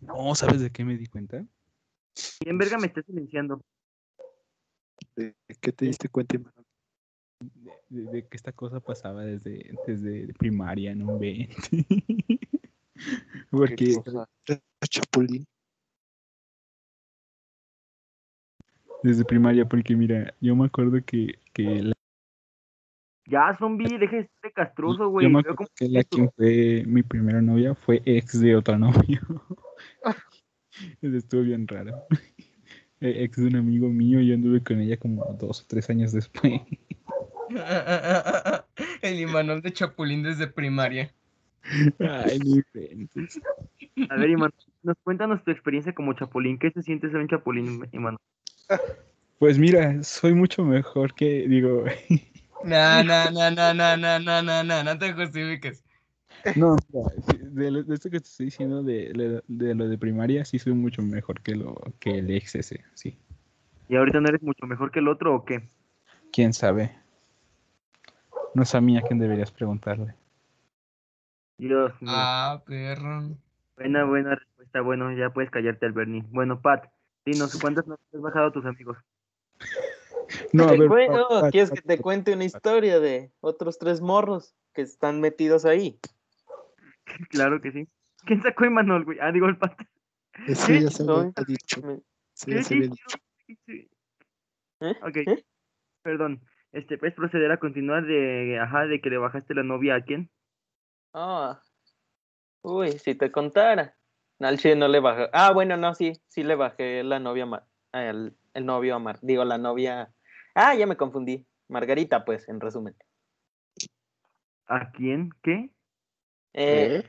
[0.00, 1.46] No, ¿sabes de qué me di cuenta?
[2.40, 3.60] ¿Quién verga me está silenciando?
[5.16, 6.64] ¿De qué te diste cuenta, Imanol?
[7.40, 11.56] De, de- de que esta cosa pasaba desde, desde primaria en un 20.
[13.50, 14.28] Porque ¿Qué cosa?
[14.88, 15.46] Chapulín.
[19.04, 21.92] Desde primaria, porque mira, yo me acuerdo que, que la-
[23.26, 25.24] Ya, zombie, deje de ser castroso, güey.
[25.24, 28.78] Yo me Veo acuerdo que la quien fue mi primera novia fue ex de otra
[28.78, 29.20] novia.
[31.02, 32.06] Eso estuvo bien raro.
[33.00, 36.62] Ex de un amigo mío, yo anduve con ella como dos o tres años después.
[39.02, 41.12] El Imanol de Chapulín desde primaria.
[41.98, 43.42] Ay, ni inventes.
[44.08, 44.50] A ver, Iman,
[44.82, 46.58] nos cuéntanos tu experiencia como chapulín.
[46.58, 48.16] ¿Qué se siente ser un chapulín, Iman?
[49.38, 51.84] Pues mira, soy mucho mejor que, digo,
[52.62, 55.84] No, no, no, no, no, no, no, no, no, no te justifiques.
[56.56, 56.76] no,
[57.52, 60.58] de, lo- de esto que te estoy diciendo de, de- de lo de primaria, sí
[60.58, 63.18] soy mucho mejor que lo que el ex ese, sí.
[63.88, 65.68] ¿Y ahorita no eres mucho mejor que el otro o qué?
[66.32, 66.96] ¿Quién sabe?
[68.54, 70.14] No es a mí a quien deberías preguntarle.
[71.58, 72.12] Dios mío.
[72.14, 73.36] Ah, perro.
[73.76, 74.80] Buena, buena respuesta.
[74.80, 76.22] Bueno, ya puedes callarte, Alberni.
[76.30, 76.90] Bueno, Pat,
[77.24, 78.98] dinos, ¿cuántas notas has bajado a tus amigos?
[80.52, 83.78] No, a ver, cuen- Pat, no, Pat, ¿Quieres que te cuente una historia de otros
[83.78, 85.98] tres morros que están metidos ahí?
[87.30, 87.86] Claro que sí.
[88.24, 89.18] ¿Quién sacó a Imanol, güey?
[89.20, 89.78] Ah, digo el Pat.
[90.48, 90.80] Eso ¿Qué?
[90.82, 91.82] ya se No, había dicho.
[91.82, 92.00] me-
[92.32, 93.04] Sí, ¿Qué ya se había dices?
[93.46, 93.56] dicho.
[93.66, 93.90] Sí.
[94.80, 94.94] ¿Eh?
[95.02, 95.44] Ok, ¿Eh?
[96.02, 96.40] perdón.
[96.72, 100.28] Este, ¿puedes proceder a continuar de, ajá, de que le bajaste la novia a quién?
[101.12, 101.60] Ah.
[102.62, 103.94] Uy, si te contara.
[104.38, 105.28] No, Al chile no le bajé.
[105.32, 107.46] Ah, bueno, no, sí, sí le bajé la novia,
[107.92, 110.12] el, el novio a Mar, digo, la novia.
[110.54, 111.46] Ah, ya me confundí.
[111.68, 112.94] Margarita, pues, en resumen.
[114.66, 115.30] ¿A quién?
[115.42, 115.70] ¿Qué?
[116.52, 117.02] Eh,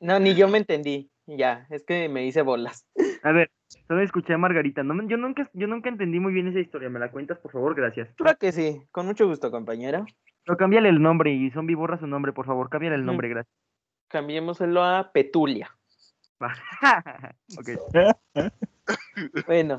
[0.00, 1.10] No, ni yo me entendí.
[1.26, 2.86] Ya, es que me hice bolas.
[3.22, 3.50] A ver,
[3.86, 4.82] solo escuché a Margarita.
[4.82, 6.90] No, yo, nunca, yo nunca entendí muy bien esa historia.
[6.90, 7.74] ¿Me la cuentas, por favor?
[7.74, 8.12] Gracias.
[8.16, 10.04] Claro que sí, con mucho gusto, compañero.
[10.44, 12.68] Pero cámbiale el nombre y Zombie borra su nombre, por favor.
[12.68, 13.06] Cámbiale el Ujú.
[13.06, 13.54] nombre, gracias.
[14.08, 15.70] Cambiémoselo a Petulia.
[19.46, 19.78] Bueno,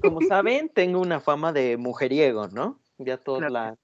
[0.00, 2.80] como saben, tengo una fama de mujeriego, ¿no?
[2.98, 3.52] Ya todos Claro.
[3.52, 3.76] la...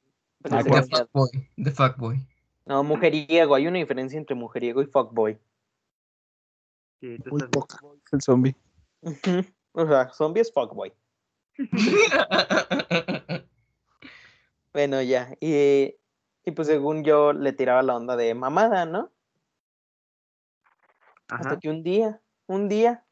[0.50, 1.50] Ah, De fuckboy.
[1.56, 2.26] De fuckboy.
[2.66, 5.38] No, mujeriego, hay una diferencia entre mujeriego y fuckboy.
[7.00, 7.78] Sí, Muy poca.
[8.12, 8.54] El zombie.
[9.72, 10.92] O sea, zombie es fuckboy.
[14.72, 15.34] Bueno, ya.
[15.40, 15.94] Y,
[16.44, 19.10] y pues según yo le tiraba la onda de mamada, ¿no?
[21.28, 23.04] Hasta que un día, un día,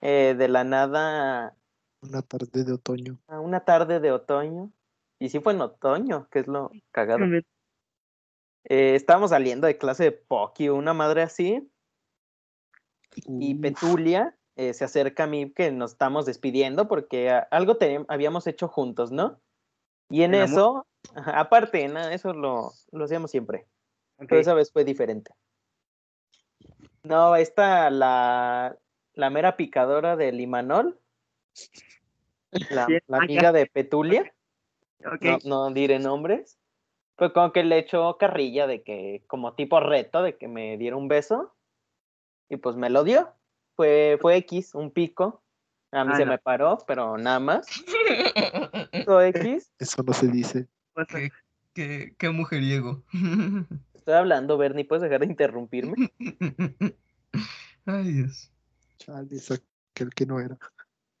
[0.00, 1.56] eh, de la nada,
[2.00, 3.18] Una tarde de otoño.
[3.28, 4.72] a una tarde de otoño,
[5.18, 7.24] y sí fue en otoño, que es lo cagado.
[8.64, 11.68] eh, estábamos saliendo de clase de o una madre así,
[13.26, 18.06] y Petulia eh, se acerca a mí que nos estamos despidiendo porque a- algo teníamos-
[18.10, 19.40] habíamos hecho juntos, ¿no?
[20.10, 23.66] Y en eso, aparte, nada, eso lo, lo hacíamos siempre,
[24.28, 25.32] pero esa vez fue diferente.
[27.04, 28.76] No, esta, la,
[29.14, 30.98] la mera picadora del Imanol,
[32.70, 34.32] la, la amiga de Petulia,
[35.20, 36.58] no, no diré nombres,
[37.16, 40.96] fue como que le echó carrilla de que, como tipo reto, de que me diera
[40.96, 41.54] un beso,
[42.48, 43.32] y pues me lo dio.
[43.74, 45.42] Fue, fue X, un pico.
[45.90, 46.32] A mí Ah, se no.
[46.32, 47.66] me paró, pero nada más.
[49.04, 49.72] Fue X.
[49.78, 50.66] Eso no se dice.
[50.94, 51.18] Pasa.
[51.18, 51.30] qué,
[51.74, 53.02] qué, qué mujeriego.
[54.02, 55.94] Estoy hablando, Bernie, ¿puedes dejar de interrumpirme?
[57.86, 58.50] Ay, Dios.
[58.98, 60.58] Chale, es aquel que no era.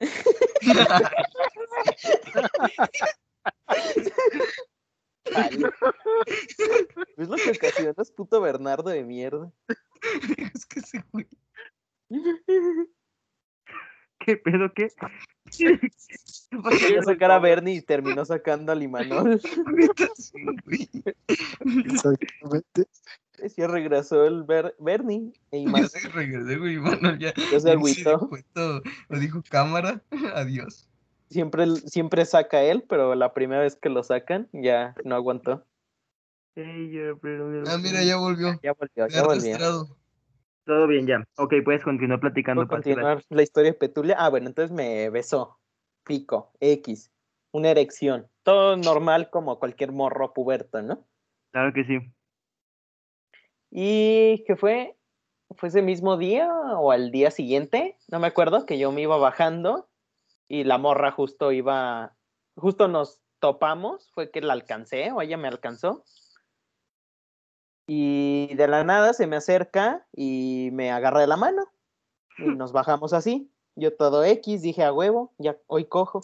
[7.16, 9.52] ¿Ves lo que ocasionas, puto Bernardo de mierda?
[10.52, 11.28] Es que ese güey.
[14.18, 14.72] ¿Qué pedo?
[14.74, 14.88] ¿Qué?
[15.58, 19.40] Quería sacar a Bernie y terminó sacando Imanol.
[20.16, 20.32] Sí,
[20.64, 20.88] güey.
[21.84, 22.86] Exactamente.
[23.56, 25.88] Ya regresó el Ber- Bernie e Yo Imanol.
[25.88, 26.78] sí regresé, güey.
[26.78, 27.32] Bueno, ya.
[27.50, 28.30] Ya se ya agüitó.
[29.08, 30.00] Lo dijo cámara.
[30.34, 30.88] Adiós.
[31.30, 35.64] Siempre, siempre saca él, pero la primera vez que lo sacan ya no aguantó.
[36.54, 38.60] Ey, yo, pero- Ah, mira, ya volvió.
[38.62, 39.96] Ya volvió, ya ha volvió.
[40.64, 41.24] Todo bien, ya.
[41.36, 42.66] Ok, puedes continuar platicando.
[42.66, 44.16] ¿Puedo continuar la historia de Petulia?
[44.18, 45.58] Ah, bueno, entonces me besó.
[46.04, 47.12] Pico, X,
[47.52, 48.28] una erección.
[48.42, 51.06] Todo normal como cualquier morro puberto, ¿no?
[51.52, 51.98] Claro que sí.
[53.70, 54.96] Y que fue,
[55.56, 59.16] fue ese mismo día o al día siguiente, no me acuerdo, que yo me iba
[59.16, 59.88] bajando
[60.48, 62.16] y la morra justo iba,
[62.54, 66.04] justo nos topamos, fue que la alcancé o ella me alcanzó.
[67.94, 71.70] Y de la nada se me acerca y me agarra de la mano
[72.38, 73.52] y nos bajamos así.
[73.76, 76.22] Yo todo X, dije a huevo, ya hoy cojo.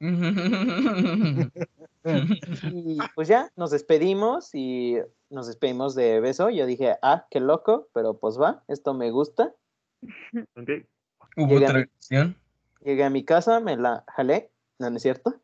[2.72, 4.96] Y pues ya, nos despedimos y
[5.28, 6.48] nos despedimos de beso.
[6.48, 9.52] Yo dije, ah, qué loco, pero pues va, esto me gusta.
[10.56, 10.70] Ok.
[11.36, 12.36] Hubo Llegué a otra mi-.
[12.82, 15.34] Llegué a mi casa, me la jalé, no, no es cierto.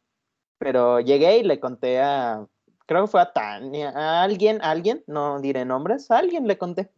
[0.58, 2.46] Pero llegué y le conté a,
[2.86, 6.56] creo que fue a Tania, a alguien, a alguien, no diré nombres, a alguien le
[6.58, 6.90] conté.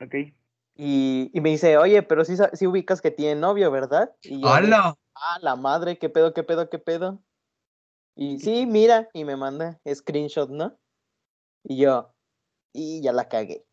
[0.00, 0.14] Ok.
[0.74, 4.14] Y, y me dice, oye, pero sí, sí ubicas que tiene novio, ¿verdad?
[4.22, 4.96] Y yo ¡Hala!
[5.14, 7.22] ah, la madre, qué pedo, qué pedo, qué pedo.
[8.16, 10.78] Y sí, mira, y me manda screenshot, ¿no?
[11.64, 12.12] Y yo,
[12.72, 13.64] y ya la cagué.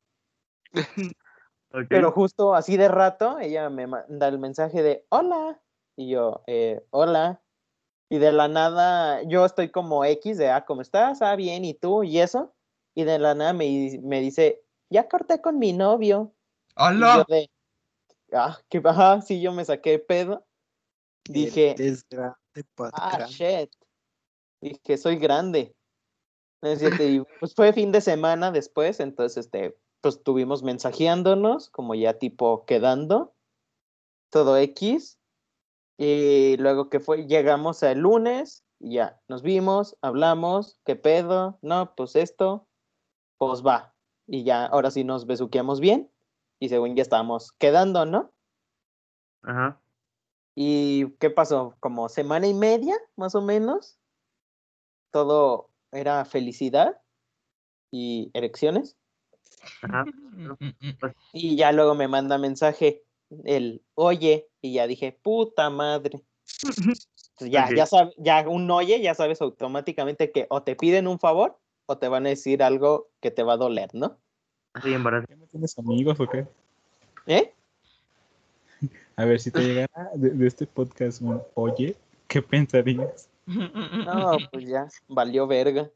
[1.72, 1.86] ok.
[1.90, 5.62] Pero justo así de rato, ella me manda el mensaje de hola.
[5.96, 7.42] Y yo, eh, hola.
[8.10, 11.22] Y de la nada, yo estoy como X de, ah, ¿cómo estás?
[11.22, 12.04] Ah, bien, ¿y tú?
[12.04, 12.54] ¿Y eso?
[12.96, 16.34] Y de la nada me, me dice, ya corté con mi novio.
[16.70, 17.26] Y yo ¡Hala!
[17.28, 17.50] de,
[18.34, 20.46] ah, que ajá, sí, yo me saqué pedo.
[21.26, 21.76] Dije,
[22.94, 23.72] ah, shit.
[24.62, 25.76] Dije, soy grande.
[26.64, 32.66] Y pues fue fin de semana después, entonces, este, pues estuvimos mensajeándonos, como ya tipo
[32.66, 33.36] quedando,
[34.32, 35.17] todo X.
[35.98, 41.58] Y luego que fue, llegamos el lunes, y ya, nos vimos, hablamos, ¿qué pedo?
[41.62, 42.68] No, pues esto,
[43.38, 43.96] pues va.
[44.28, 46.12] Y ya, ahora sí nos besuqueamos bien,
[46.60, 48.32] y según ya estábamos quedando, ¿no?
[49.44, 49.82] Ajá.
[50.56, 51.76] ¿Y qué pasó?
[51.80, 53.98] Como semana y media, más o menos.
[55.12, 57.00] Todo era felicidad
[57.92, 58.98] y erecciones.
[59.82, 60.06] Ajá.
[61.34, 63.04] Y ya luego me manda mensaje
[63.44, 66.22] el oye, y ya dije, puta madre.
[66.70, 71.20] Entonces ya, ya sabes, ya un oye, ya sabes automáticamente que o te piden un
[71.20, 74.18] favor o te van a decir algo que te va a doler, ¿no?
[74.84, 75.34] Embarazada.
[75.34, 76.46] ¿Ya no tienes amigos o qué?
[77.26, 77.54] ¿Eh?
[79.16, 81.96] A ver, si te llegara de, de este podcast un oye,
[82.28, 83.30] ¿qué pensarías?
[83.48, 85.90] No, pues ya, valió verga.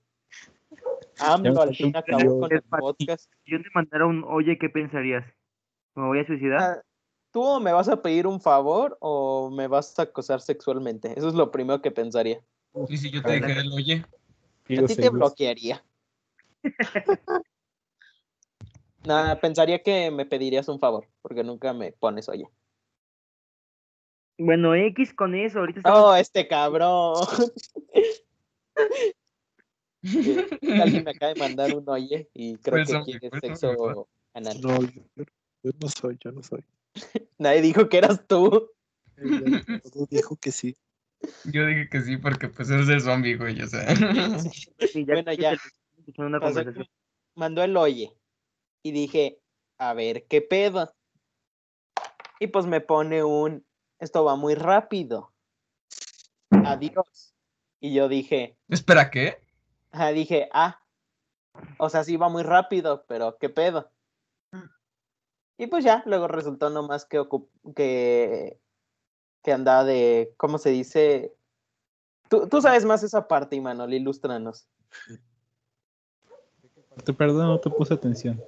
[1.20, 3.32] AMLO me al fin acabó con el podcast.
[3.44, 5.26] Si yo te mandara un oye, ¿qué pensarías?
[5.96, 6.84] ¿Me voy a suicidar?
[7.32, 11.14] ¿Tú o me vas a pedir un favor o me vas a acosar sexualmente?
[11.18, 12.42] Eso es lo primero que pensaría.
[12.90, 14.06] Y si yo te dijera el oye,
[14.78, 15.84] A ti te bloquearía.
[19.04, 22.48] Nada, pensaría que me pedirías un favor, porque nunca me pones oye.
[24.38, 25.60] Bueno, X con eso.
[25.60, 26.00] Ahorita estamos...
[26.04, 27.16] Oh, este cabrón.
[30.04, 34.04] Alguien me acaba de mandar un oye y creo Pues, que quiere pues, sexo hombre,
[34.34, 34.60] anal.
[34.62, 35.24] No, yo,
[35.64, 36.64] yo no soy, yo no soy.
[37.38, 38.70] Nadie dijo que eras tú.
[39.18, 39.64] Ella
[40.10, 40.78] dijo que sí.
[41.46, 43.96] yo dije que sí porque pues es el zombie, güey, o sea.
[43.96, 45.58] Sí, ya Bueno, ya.
[46.18, 46.88] una conversación.
[47.36, 48.16] mandó el oye.
[48.84, 49.40] Y dije,
[49.78, 50.92] a ver, ¿qué pedo?
[52.40, 53.64] Y pues me pone un,
[54.00, 55.32] esto va muy rápido.
[56.50, 57.34] Adiós.
[57.80, 59.38] Y yo dije, Espera, ¿qué?
[59.92, 60.80] ajá, dije, ah,
[61.78, 63.92] o sea, sí va muy rápido, pero ¿qué pedo?
[65.62, 67.24] Y pues ya, luego resultó nomás que,
[67.76, 68.60] que,
[69.44, 71.36] que andaba de, ¿cómo se dice?
[72.30, 74.68] Tú, tú sabes más esa parte, Imanol, ilústranos.
[77.06, 78.44] Te perdón, no te puse atención.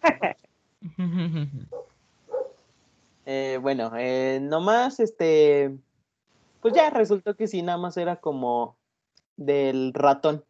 [3.28, 5.76] Eh, bueno, eh, nomás, este,
[6.60, 8.78] pues ya resultó que sí, nada más era como
[9.36, 10.44] del ratón,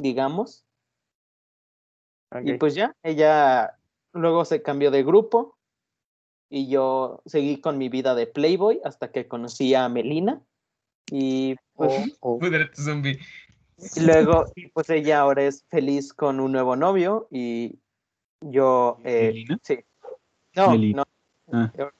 [0.00, 0.66] digamos.
[2.42, 3.79] Y pues ya, ella
[4.12, 5.56] luego se cambió de grupo
[6.48, 10.42] y yo seguí con mi vida de Playboy hasta que conocí a Melina.
[11.10, 13.18] Y pues O, o Pudrete zombie.
[13.96, 17.78] y luego, y pues ella ahora es feliz con un nuevo novio y
[18.40, 19.58] yo, eh, ¿Melina?
[19.62, 19.78] sí.
[20.54, 21.04] No, Melina.
[21.46, 21.58] no.
[21.58, 21.72] Ah.
[21.76, 21.90] yo-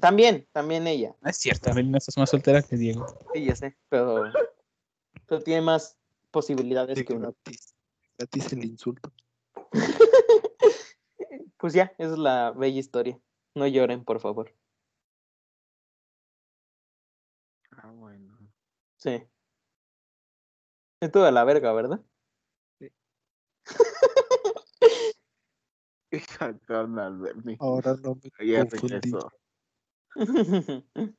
[0.00, 1.14] También, también ella.
[1.20, 3.06] No es cierto, Melina, estás más soltera que Diego.
[3.34, 4.24] Sí, ya sé, pero,
[5.26, 5.96] pero tiene más
[6.32, 7.32] posibilidades de que uno.
[7.44, 7.74] gratis.
[8.18, 9.12] Gratis el insulto.
[11.62, 13.20] Pues ya, esa es la bella historia.
[13.54, 14.52] No lloren, por favor.
[17.70, 18.36] Ah, bueno.
[18.96, 19.22] Sí.
[21.00, 22.00] Estuvo de la verga, ¿verdad?
[27.20, 27.56] Bernie.
[27.60, 28.66] Ahora no me Ya.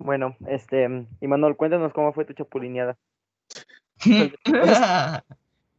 [0.00, 2.96] Bueno, este, Imanol, cuéntanos cómo fue tu chapulineada.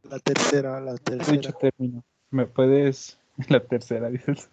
[0.02, 1.52] La tercera, la tercera.
[1.52, 2.04] término.
[2.30, 3.19] ¿Me puedes?
[3.48, 4.48] La tercera, dices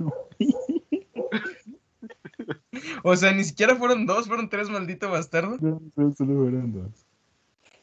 [3.04, 5.58] o sea, ni siquiera fueron dos, fueron tres, maldito bastardo.
[5.60, 7.06] No, no, solo fueron dos.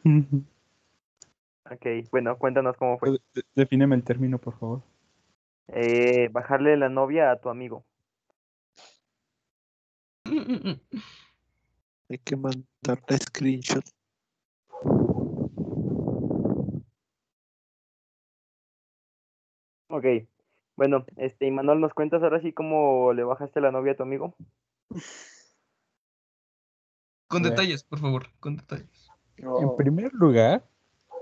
[1.70, 3.12] Ok, bueno, cuéntanos cómo fue.
[3.32, 4.82] De- Defíneme el término, por favor.
[5.68, 7.86] Eh, bajarle la novia a tu amigo.
[10.26, 13.82] Hay que mandarle screenshot.
[19.88, 20.04] Ok,
[20.76, 24.36] bueno, este, Imanol, ¿nos cuentas ahora sí cómo le bajaste la novia a tu amigo?
[27.28, 27.50] Con Bueno.
[27.56, 29.10] detalles, por favor, con detalles.
[29.36, 30.64] En primer lugar,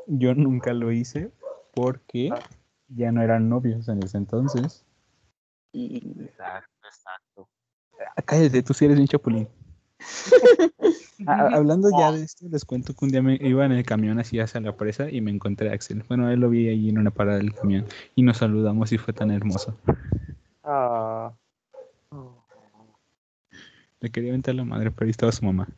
[0.06, 1.30] Yo nunca lo hice
[1.72, 2.40] porque Ah.
[2.88, 4.84] ya no eran novios en ese entonces.
[5.72, 7.48] Exacto, exacto.
[8.16, 9.48] Ah, Cállate, tú sí eres un chapulín.
[11.26, 14.40] Hablando ya de esto, les cuento que un día me iba en el camión así
[14.40, 16.02] hacia la presa y me encontré a Axel.
[16.08, 17.84] Bueno, él lo vi allí en una parada del camión
[18.14, 19.76] y nos saludamos y fue tan hermoso.
[20.64, 21.32] Ah,
[24.00, 25.68] Le quería aventar la madre, pero ahí estaba su mamá.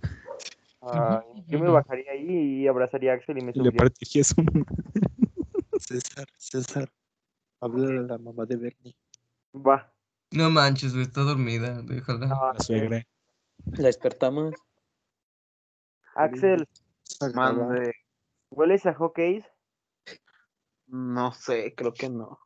[0.80, 3.78] ah, yo me bajaría ahí y abrazaría a Axel y me Y le subiría.
[3.78, 4.64] partí su mamá.
[5.78, 6.90] César, César.
[7.60, 8.96] Háblale a la mamá de Bernie.
[9.54, 9.92] Va.
[10.30, 11.82] No manches, güey, está dormida.
[11.82, 12.28] Déjala.
[12.32, 13.06] Ah, La suegra.
[13.72, 14.54] La despertamos.
[16.14, 16.68] Axel,
[17.34, 17.92] Mande.
[18.50, 19.50] ¿hueles a hotcakes?
[20.86, 22.38] No sé, creo que no.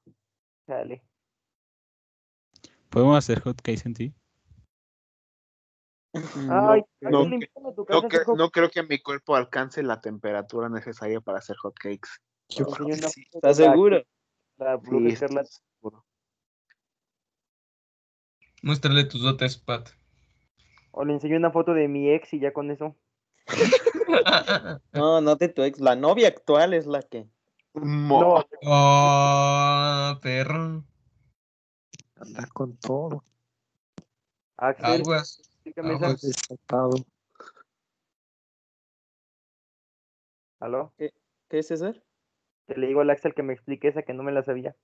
[0.67, 1.03] Dale.
[2.89, 4.15] ¿Podemos hacer hot case en ti?
[6.15, 10.69] Ay, no, a tu casa no, que- no creo que mi cuerpo alcance la temperatura
[10.71, 12.09] necesaria para hacer hotcakes.
[12.49, 13.25] Yo creo que sí.
[13.33, 14.03] ¿Estás la- seguro?
[14.57, 16.05] La Sí, seguro.
[18.63, 19.91] Muéstrale tus dotes, Pat.
[20.91, 22.97] O le enseño una foto de mi ex y ya con eso.
[24.93, 25.81] No, no de tu ex.
[25.81, 27.27] La novia actual es la que.
[27.75, 30.85] No, oh, perro.
[32.17, 33.23] Anda con todo.
[34.57, 35.41] Axel, Aguas.
[35.41, 36.43] explícame aguas.
[40.59, 40.93] ¿Aló?
[40.97, 41.13] ¿Qué
[41.51, 42.03] es César?
[42.67, 44.75] Que le digo al Axel que me explique esa que no me la sabía.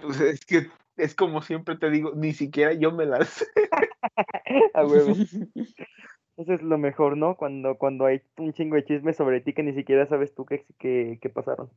[0.00, 3.46] Pues es que es como siempre te digo, ni siquiera yo me las sé.
[4.74, 5.12] A huevo.
[6.36, 7.36] Eso es lo mejor, ¿no?
[7.36, 10.64] Cuando, cuando hay un chingo de chismes sobre ti que ni siquiera sabes tú qué,
[10.78, 11.68] qué, qué pasaron.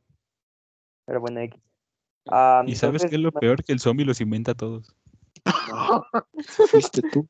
[1.04, 1.60] Pero bueno, X.
[2.28, 3.64] Ah, ¿Y sabes qué es lo entonces, peor?
[3.64, 4.94] Que el zombie los inventa a todos.
[6.70, 7.28] Fuiste tú.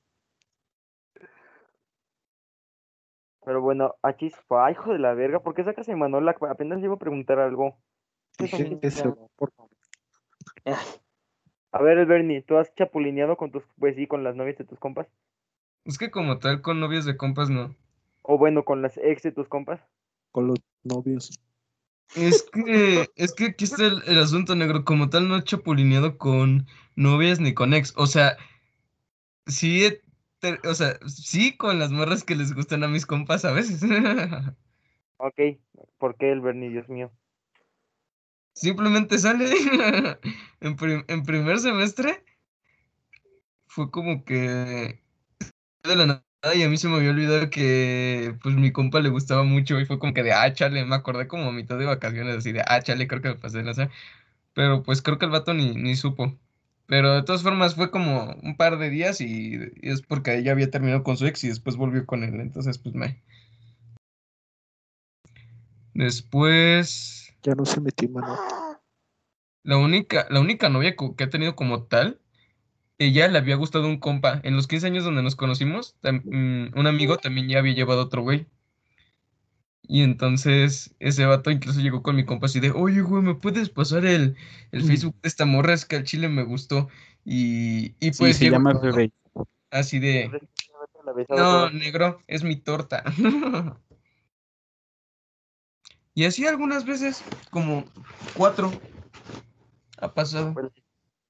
[3.44, 6.28] Pero bueno, a chispa, ay, hijo de la verga, ¿por qué sacas a Manuel?
[6.28, 7.78] Apenas llego a preguntar algo.
[8.36, 9.50] ¿Qué son Dije que se chispas?
[11.72, 14.64] A ver, el Bernie, ¿tú has chapulineado con tus, pues sí, con las novias de
[14.64, 15.08] tus compas?
[15.84, 17.74] Es que como tal, con novias de compas no.
[18.22, 19.80] O bueno, con las ex de tus compas.
[20.30, 21.38] con los novios.
[22.14, 24.84] Es que, es que aquí está el, el asunto negro.
[24.84, 27.94] Como tal, no he chapulineado con novias ni con ex.
[27.96, 28.36] O sea,
[29.46, 30.02] sí, he
[30.40, 33.80] ter- o sea, sí con las morras que les gustan a mis compas a veces.
[35.16, 35.40] Ok,
[35.98, 37.10] ¿por qué el Bernie, Dios mío?
[38.54, 39.50] Simplemente sale.
[40.60, 40.76] En,
[41.08, 42.24] en primer semestre
[43.66, 45.00] fue como que
[45.82, 46.24] de la nada
[46.54, 49.86] y a mí se me había olvidado que pues mi compa le gustaba mucho y
[49.86, 52.62] fue como que de ah, chale, me acordé como a mitad de vacaciones así de
[52.66, 53.90] ah, chale, creo que me pasé, no sé.
[54.54, 56.36] Pero pues creo que el vato ni, ni supo.
[56.86, 60.70] Pero de todas formas fue como un par de días y es porque ella había
[60.70, 62.40] terminado con su ex y después volvió con él.
[62.40, 63.22] Entonces pues me...
[65.94, 67.21] Después...
[67.42, 68.36] Ya no se metió mano.
[69.64, 72.20] La única, la única novia que ha tenido como tal,
[72.98, 74.40] ella le había gustado un compa.
[74.44, 78.04] En los 15 años donde nos conocimos, mm, un amigo también ya había llevado a
[78.04, 78.46] otro güey.
[79.82, 83.68] Y entonces ese vato incluso llegó con mi compa así de, oye, güey, ¿me puedes
[83.68, 84.36] pasar el,
[84.70, 85.74] el Facebook de esta morra?
[85.74, 86.88] Es que al chile me gustó.
[87.24, 89.12] Y, y Sí, pues se llegó llama Bebé.
[89.70, 90.30] así de,
[91.28, 93.02] no, negro, es mi torta.
[96.14, 97.84] Y así algunas veces, como
[98.36, 98.70] cuatro,
[99.98, 100.52] ha pasado.
[100.54, 100.66] Pues,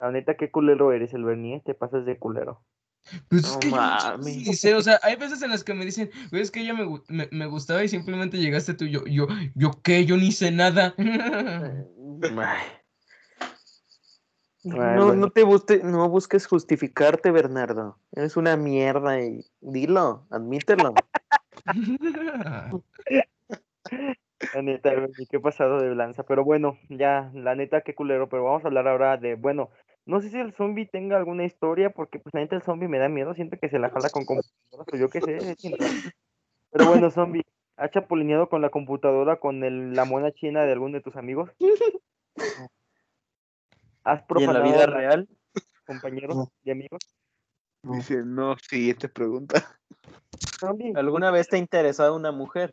[0.00, 1.62] La neta, qué culero eres, el Bernie, ¿eh?
[1.64, 2.64] te pasas de culero.
[3.28, 4.24] Pues es No que yo mames.
[4.34, 6.74] sí sé, o sea, hay veces en las que me dicen, güey, es que ella
[6.74, 8.84] me, me, me gustaba y simplemente llegaste tú.
[8.86, 10.94] Yo, yo, yo qué, yo ni sé nada.
[14.64, 17.98] No, no te busque- no busques justificarte, Bernardo.
[18.12, 20.94] Eres una mierda y dilo, admítelo.
[24.54, 26.24] La neta, Bernie, qué pasado de lanza.
[26.24, 28.28] Pero bueno, ya, la neta, qué culero.
[28.28, 29.70] Pero vamos a hablar ahora de, bueno,
[30.04, 32.98] no sé si el zombie tenga alguna historia, porque pues la neta el zombie me
[32.98, 35.56] da miedo, siento que se la jala con computadoras, o yo qué sé.
[36.70, 37.42] Pero bueno, zombie,
[37.76, 41.50] ¿has chapulineado con la computadora con el, la mona china de alguno de tus amigos?
[44.04, 45.28] ¿Has ¿Y en la profanado vida real?
[45.86, 46.52] compañeros No.
[46.64, 47.00] y amigos?
[47.82, 49.76] Dice, no, siguiente pregunta.
[50.94, 52.72] ¿Alguna vez te ha interesado una mujer?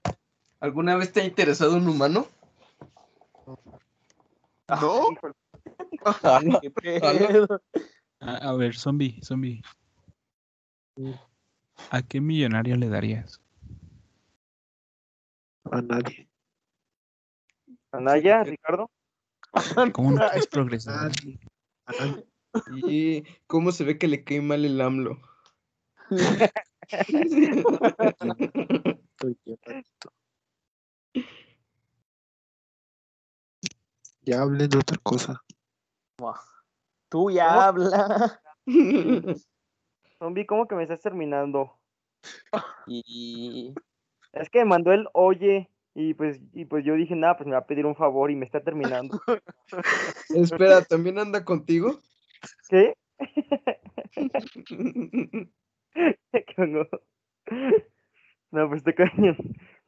[0.60, 2.28] ¿Alguna vez te ha interesado un humano?
[4.68, 5.34] No, híjole,
[6.62, 7.62] ¿Qué pedo?
[8.20, 9.64] A, a ver, zombie, zombie.
[11.90, 13.42] ¿A qué millonario le darías?
[15.72, 16.28] A nadie.
[17.92, 18.92] Anaya, Ricardo.
[19.94, 21.10] ¿Cómo no quieres progresar?
[21.10, 21.40] Nadie.
[21.86, 22.26] A nadie.
[22.74, 25.22] ¿Y cómo se ve que le cae mal el AMLO?
[34.22, 35.42] Ya hablen de otra cosa.
[37.10, 38.42] Tú ya habla.
[40.20, 41.80] Zombie, ¿cómo que me estás terminando?
[42.86, 43.74] Y
[44.34, 47.54] Es que me mandó el oye y pues, y pues yo dije, nada, pues me
[47.54, 49.20] va a pedir un favor y me está terminando.
[50.30, 52.00] Espera, ¿también anda contigo?
[52.70, 52.96] ¿Qué?
[55.94, 56.88] ¿Qué no?
[58.52, 59.38] No, pues te cañón.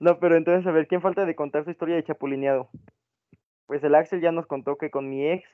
[0.02, 2.70] No, pero entonces, a ver, ¿quién falta de contar su historia de chapulineado?
[3.68, 5.48] Pues el Axel ya nos contó que con mi ex,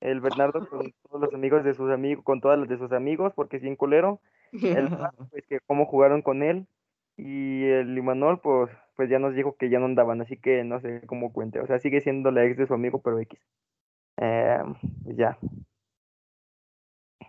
[0.00, 3.34] el Bernardo con todos los amigos de sus amigos, con todas las de sus amigos,
[3.34, 4.22] porque es bien culero.
[4.52, 4.88] El
[5.30, 6.66] pues que cómo jugaron con él.
[7.18, 10.80] Y el Imanol, pues, pues ya nos dijo que ya no andaban, así que no
[10.80, 11.60] sé cómo cuente.
[11.60, 13.38] O sea, sigue siendo la ex de su amigo, pero X.
[14.16, 14.62] Eh,
[15.04, 15.36] pues ya.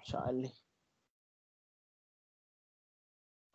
[0.03, 0.51] chale.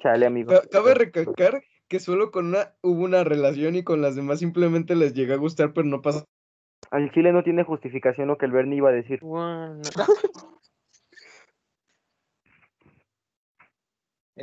[0.03, 0.51] Chale, amigo.
[0.53, 4.97] Ca- Cabe recalcar que solo con una hubo una relación y con las demás simplemente
[4.97, 6.25] les llega a gustar, pero no pasa.
[6.91, 9.21] Al Chile no tiene justificación lo que el Bernie iba a decir.
[9.21, 9.81] Bueno,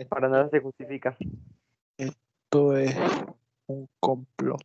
[0.09, 1.15] Para nada se justifica.
[1.97, 2.95] Esto es
[3.67, 4.61] un complot.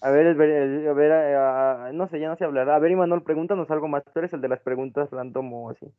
[0.00, 0.40] A ver, el
[0.88, 2.70] a ver, no sé, ya no sé hablar.
[2.70, 4.04] A ver, Imanol, pregúntanos algo más.
[4.04, 5.92] Tú eres el de las preguntas random o así.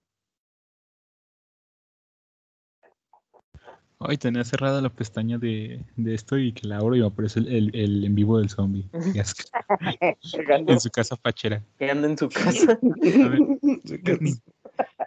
[4.01, 7.39] Hoy tenía cerrada la pestaña de, de esto y que la abro y me aparece
[7.39, 8.87] el, el, el en vivo del zombie.
[10.73, 11.61] En su casa fachera.
[11.77, 12.79] que anda en su casa.
[12.81, 13.39] Ver,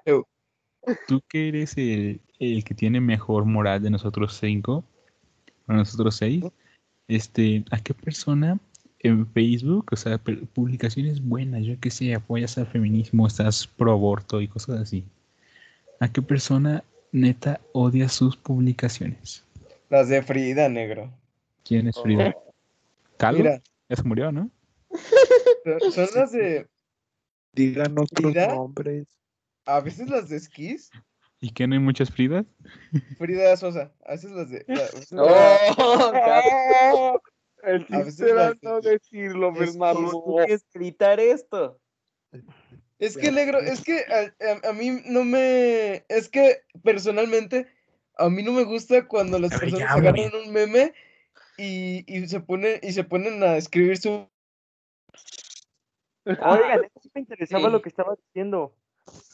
[1.08, 4.84] tú que eres el, el que tiene mejor moral de nosotros cinco,
[5.66, 6.44] o nosotros seis,
[7.08, 8.58] este, ¿a qué persona
[8.98, 14.42] en Facebook, o sea, publicaciones buenas, yo que sé, apoyas al feminismo, estás pro aborto
[14.42, 15.02] y cosas así?
[15.98, 19.44] ¿A qué persona neta odia sus publicaciones?
[19.88, 21.12] Las de Frida, negro.
[21.64, 22.34] ¿Quién es Frida?
[23.18, 23.42] ¿Carlos?
[23.42, 24.50] Mira, Ya se murió, ¿no?
[25.94, 26.66] son las de.
[27.52, 28.48] Digan otros ¿Frida?
[28.48, 29.06] nombres.
[29.66, 30.90] A veces las de Skis.
[31.40, 32.46] ¿Y que no hay muchas Fridas?
[33.18, 33.92] Frida Sosa.
[34.06, 34.64] A veces las de.
[34.68, 34.88] la-
[36.92, 37.20] Oh,
[37.62, 40.10] El A veces chiste era las- no decirlo, es- Bernardo.
[40.10, 41.78] ¿Cómo quieres gritar esto?
[43.02, 46.04] Es que, negro, es que a, a- a mí no me.
[46.08, 47.66] Es que personalmente,
[48.16, 50.94] a mí no me gusta cuando las A ver, personas ya, agarran un meme
[51.58, 54.28] y, y se ponen, y se ponen a escribir su.
[56.24, 57.72] Oigan, eso sí me interesaba sí.
[57.72, 58.72] lo que estaba diciendo.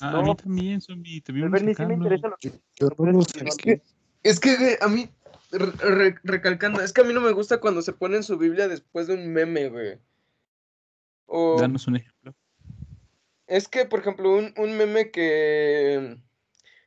[0.01, 0.19] Ah, No.
[0.19, 1.21] A mí también, zombie.
[1.21, 3.83] Te vimos Bernie sí me interesa lo que Yo no lo Es sé.
[4.23, 5.11] Es que güey, a mí,
[5.53, 9.09] re- recalcando, es que a mí no me gusta cuando se ponen su Biblia después
[9.09, 9.99] de un meme, güey.
[11.27, 12.35] O Danos un ejemplo.
[13.49, 16.19] Es que, por ejemplo, un, un meme que.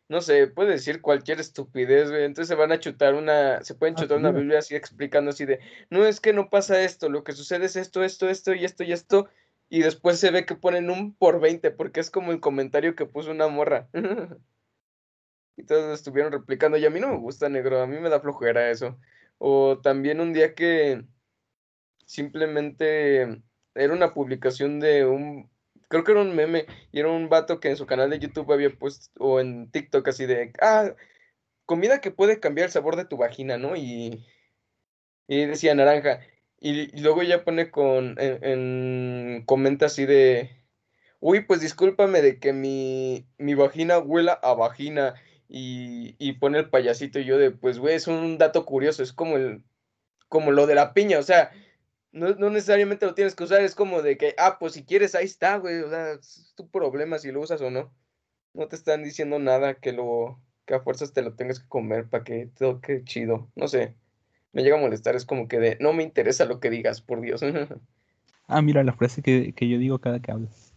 [0.10, 2.26] No sé, puede decir cualquier estupidez, güey.
[2.26, 3.64] Entonces se van a chutar una.
[3.64, 4.32] Se pueden Ah, chutar una.
[4.32, 5.60] Biblia así explicando así de.
[5.90, 8.84] No es que no pasa esto, lo que sucede es esto, esto, esto y esto
[8.84, 9.30] y esto.
[9.70, 13.06] Y después se ve que ponen un por 20, porque es como el comentario que
[13.06, 13.90] puso una morra.
[15.58, 16.78] y todos estuvieron replicando.
[16.78, 17.82] Y a mí no me gusta, negro.
[17.82, 19.00] A mí me da flojera eso.
[19.38, 21.06] O también un día que
[22.06, 23.44] simplemente
[23.76, 25.51] era una publicación de un.
[25.92, 26.68] Creo que era un meme.
[26.92, 29.12] Y era un vato que en su canal de YouTube había puesto.
[29.20, 30.54] O en TikTok así de.
[30.62, 30.96] Ah,
[31.66, 33.76] comida que puede cambiar el sabor de tu vagina, ¿no?
[33.78, 34.26] Y.
[35.28, 36.22] Y decía naranja.
[36.60, 38.16] Y, y luego ya pone con.
[38.20, 40.52] En, en- comenta así de.
[41.20, 45.16] Uy, pues discúlpame de que mi, mi vagina huela a vagina.
[45.50, 49.04] Y, y pone el payasito y yo de, pues, güey, es un dato curioso.
[49.04, 49.64] Es como el.
[50.30, 51.20] Como lo de la piña.
[51.20, 51.52] O sea,
[52.12, 53.62] no, no necesariamente lo tienes que usar.
[53.62, 55.80] Es como de que, ah, pues si quieres, ahí está, güey.
[55.82, 57.92] O sea, es tu problema si lo usas o no.
[58.54, 60.40] No te están diciendo nada que lo.
[60.66, 63.50] Que a fuerzas te lo tengas que comer para que todo quede chido.
[63.56, 63.96] No sé.
[64.54, 65.16] Me llega a molestar.
[65.16, 67.42] Es como que de, no me interesa lo que digas, por Dios.
[68.54, 70.74] Ah, mira la frase que, que yo digo cada que hablas.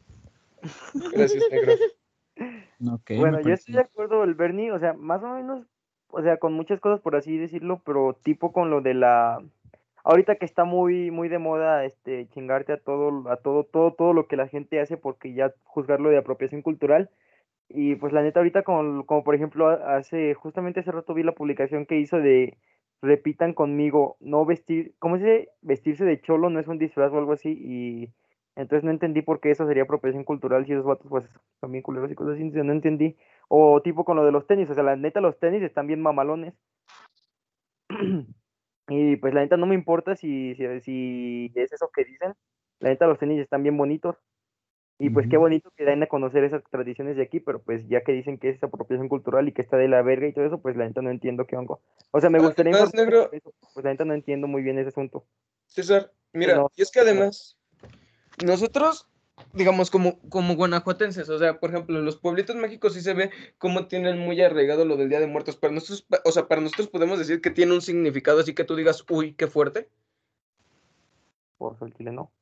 [1.13, 1.73] Gracias, negro.
[3.19, 5.67] Bueno, yo estoy de acuerdo, el Bernie, o sea, más o menos,
[6.09, 9.43] o sea, con muchas cosas por así decirlo, pero tipo con lo de la,
[10.05, 14.13] ahorita que está muy, muy de moda, este, chingarte a todo, a todo, todo, todo
[14.13, 17.11] lo que la gente hace, porque ya juzgarlo de apropiación cultural,
[17.69, 21.33] y pues la neta ahorita como, como por ejemplo hace, justamente hace rato vi la
[21.33, 22.57] publicación que hizo de
[23.03, 25.49] repitan conmigo, no vestir, ¿cómo se dice?
[25.63, 28.11] Vestirse de cholo no es un disfraz o algo así, y
[28.57, 31.25] entonces no entendí por qué eso sería apropiación cultural si esos vatos pues
[31.69, 33.17] bien culeros y cosas así, no entendí.
[33.49, 36.01] O tipo con lo de los tenis, o sea, la neta los tenis están bien
[36.01, 36.55] mamalones.
[38.89, 42.35] Y pues la neta no me importa si, si, si es eso que dicen.
[42.81, 44.17] La neta los tenis están bien bonitos.
[44.99, 48.03] Y pues qué bonito que den a conocer esas tradiciones de aquí, pero pues ya
[48.03, 50.63] que dicen que es apropiación cultural y que está de la verga y todo eso,
[50.63, 51.81] pues la neta no entiendo qué hongo.
[52.13, 54.89] O sea, me gustaría Además, negro- eso, pues la neta no entiendo muy bien ese
[54.91, 55.27] asunto.
[55.67, 56.71] César, mira, no.
[56.77, 57.59] y es que además,
[58.45, 59.09] nosotros
[59.53, 63.31] digamos, como, como guanajuatenses, o sea, por ejemplo, en los pueblitos mágicos sí se ve
[63.59, 66.89] cómo tienen muy arraigado lo del Día de Muertos, pero nosotros, o sea, para nosotros
[66.89, 69.89] podemos decir que tiene un significado así que tú digas, uy, qué fuerte.
[71.59, 72.33] Por su chile no.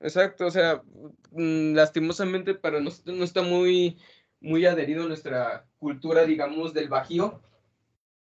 [0.00, 0.82] Exacto, o sea,
[1.30, 3.98] mm, lastimosamente para nosotros no está muy,
[4.40, 7.40] muy adherido a nuestra cultura, digamos, del Bajío.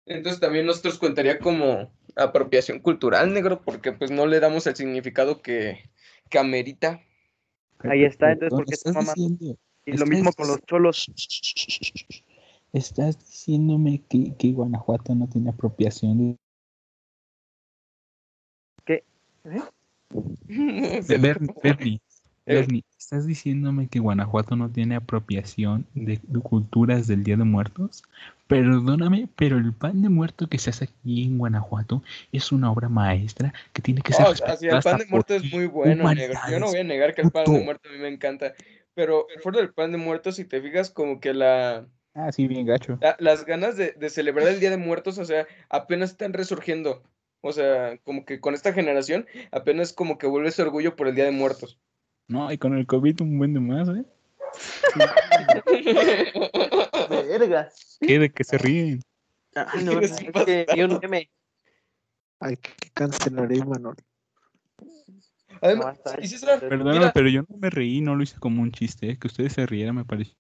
[0.06, 5.42] Entonces también nosotros contaría como apropiación cultural, negro, porque pues no le damos el significado
[5.42, 5.90] que,
[6.30, 7.02] que amerita.
[7.80, 9.36] Ahí está, entonces, ¿por qué estás estás mamando?
[9.38, 11.12] diciendo- Y lo mismo con los cholos.
[12.74, 16.38] Estás diciéndome que, que Guanajuato no tiene apropiación de...
[21.04, 22.02] Se- Bernie, Bernie,
[22.46, 22.56] Eh.
[22.56, 28.04] Bernie, ¿estás diciéndome que Guanajuato no tiene apropiación de, de culturas del Día de Muertos?
[28.50, 32.90] Perdóname, pero el pan de muerto que se hace aquí en Guanajuato es una obra
[32.90, 35.68] maestra que tiene que ser Oh, así el pan de por muerto es ti, muy
[35.68, 36.34] bueno, negro.
[36.50, 38.56] Yo no voy a negar que el pan de muerto a mí me encanta.
[38.96, 41.86] Pero fuera del pan de muerto, si te fijas, como que la,
[42.16, 42.98] Ah, sí, bien gacho.
[43.02, 47.04] la- las ganas de, de celebrar el Día de Muertos, o sea, apenas están resurgiendo.
[47.42, 51.14] O sea, como que con esta generación, apenas como que vuelve ese orgullo por el
[51.14, 51.78] Día de Muertos.
[52.28, 54.06] No, y con el COVID un buen de más, ¿eh?
[57.10, 57.70] Verga.
[58.02, 58.20] ¿Qué?
[58.20, 59.02] ¿De que se ríen?
[59.56, 61.30] Ah, no, es que vi un meme.
[62.40, 63.96] Que cancelaré, Manuel.
[65.62, 69.10] Además, No, Perdóname, mira, pero yo no me reí, no lo hice como un chiste,
[69.10, 69.18] ¿eh?
[69.18, 70.36] que ustedes se rieran me pareció.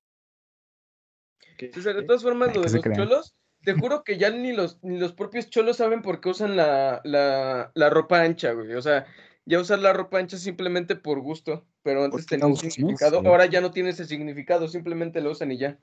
[1.73, 2.99] César, de todas formas, lo de los crean.
[2.99, 6.55] cholos, te juro que ya ni los, ni los propios cholos saben por qué usan
[6.55, 8.73] la, la, la ropa ancha, güey.
[8.75, 9.07] O sea,
[9.45, 13.59] ya usar la ropa ancha simplemente por gusto, pero antes tenía un significado, ahora ya
[13.59, 15.79] no tiene ese significado, simplemente lo usan y ya.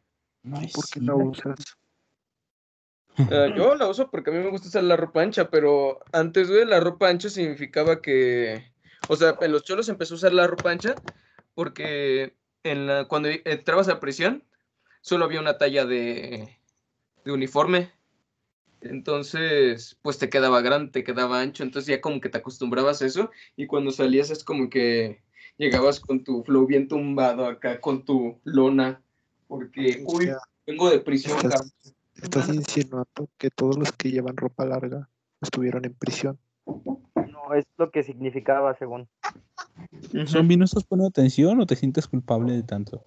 [0.47, 1.16] No, ¿Por qué cierto.
[1.16, 1.76] usas?
[3.18, 6.49] Ah, yo la uso porque a mí me gusta usar la ropa ancha, pero antes,
[6.49, 8.72] güey, la ropa ancha significaba que,
[9.09, 10.94] o sea, en los cholos empezó a usar la ropa ancha
[11.55, 14.44] porque en la, cuando entrabas a prisión
[15.01, 16.57] solo había una talla de,
[17.24, 17.90] de uniforme.
[18.82, 23.07] Entonces, pues te quedaba grande, te quedaba ancho, entonces ya como que te acostumbrabas a
[23.07, 25.24] eso y cuando salías es como que
[25.57, 29.03] llegabas con tu flow bien tumbado acá, con tu lona,
[29.47, 31.38] porque, sea, vengo de prisión,
[32.14, 35.09] estás- insinuando que todos los que llevan ropa larga
[35.40, 36.38] estuvieron en prisión.
[36.66, 39.09] No, es lo que significaba, según.
[40.26, 43.05] ¿Zombie no estás poniendo atención o te sientes culpable de tanto?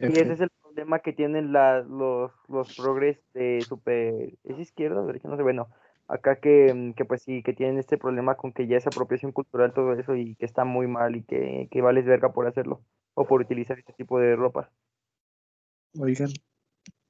[0.00, 4.34] Y ese es el problema que tienen la, los, los progres de super...
[4.44, 5.28] ¿Es izquierda o derecha?
[5.28, 5.68] No sé, bueno.
[6.06, 9.72] Acá que, que pues sí, que tienen este problema con que ya es apropiación cultural
[9.72, 12.82] todo eso y que está muy mal y que, que vales verga por hacerlo
[13.14, 14.70] o por utilizar este tipo de ropa.
[15.98, 16.30] Oigan,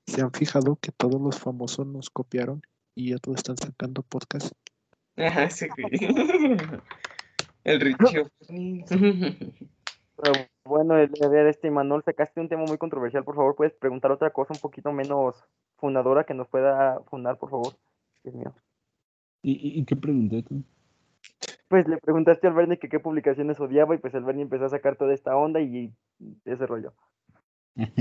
[0.07, 2.63] ¿se han fijado que todos los famosos nos copiaron
[2.95, 4.53] y ya todos están sacando podcast?
[5.17, 5.67] Ajá, sí.
[7.65, 8.25] El Richie.
[10.17, 10.33] Pero
[10.67, 14.13] bueno, el- a ver, este Manuel, sacaste un tema muy controversial, por favor, puedes preguntar
[14.13, 15.43] otra cosa un poquito menos
[15.79, 17.73] fundadora que nos pueda fundar, por favor.
[18.23, 18.55] Dios mío.
[19.43, 20.63] ¿Y, y- y qué pregunté tú?
[21.69, 24.69] Pues le preguntaste al Bernie que qué publicaciones odiaba y pues el Bernie empezó a
[24.71, 25.91] sacar toda esta onda y
[26.45, 26.93] ese rollo.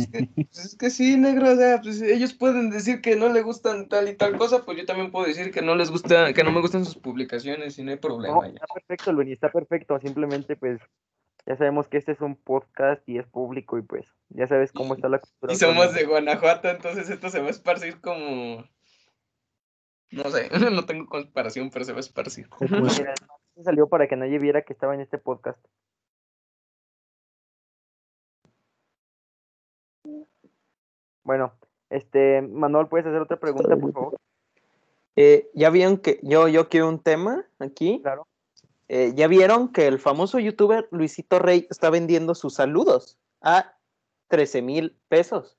[0.53, 3.89] Pues es que sí, negro, o sea, pues ellos pueden decir que no le gustan
[3.89, 6.51] tal y tal cosa, pues yo también puedo decir que no les gusta, que no
[6.51, 8.47] me gustan sus publicaciones y no hay No, problema.
[8.47, 8.53] ya.
[8.53, 9.99] está perfecto, Bernie, está perfecto.
[9.99, 10.79] Simplemente pues
[11.45, 14.93] ya sabemos que este es un podcast y es público y pues ya sabes cómo
[14.93, 15.53] está la cultura.
[15.53, 18.63] Y somos de Guanajuato, entonces esto se va a esparcir como...
[20.11, 22.47] No sé, no tengo comparación, pero se va a esparcir.
[22.49, 22.99] ¿Cómo es?
[22.99, 23.15] Mira,
[23.55, 25.63] no salió para que nadie viera que estaba en este podcast.
[31.23, 31.53] Bueno,
[31.89, 34.17] este, Manuel, ¿puedes hacer otra pregunta, por favor?
[35.15, 38.01] Eh, ya vieron que yo, yo quiero un tema aquí.
[38.01, 38.27] Claro.
[38.89, 43.77] Eh, ya vieron que el famoso youtuber Luisito Rey está vendiendo sus saludos a
[44.27, 45.57] 13 mil pesos.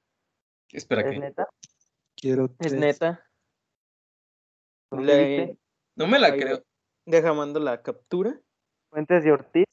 [0.71, 1.19] Espera ¿Es que...
[1.19, 1.49] neta?
[2.17, 2.73] Quiero Es tres.
[2.75, 3.27] neta.
[4.91, 5.59] ¿Dónde Le- viste?
[5.97, 6.62] No me la Ahí creo.
[7.07, 8.39] Deja mando la captura.
[8.91, 9.67] ¿Fuentes de Ortiz?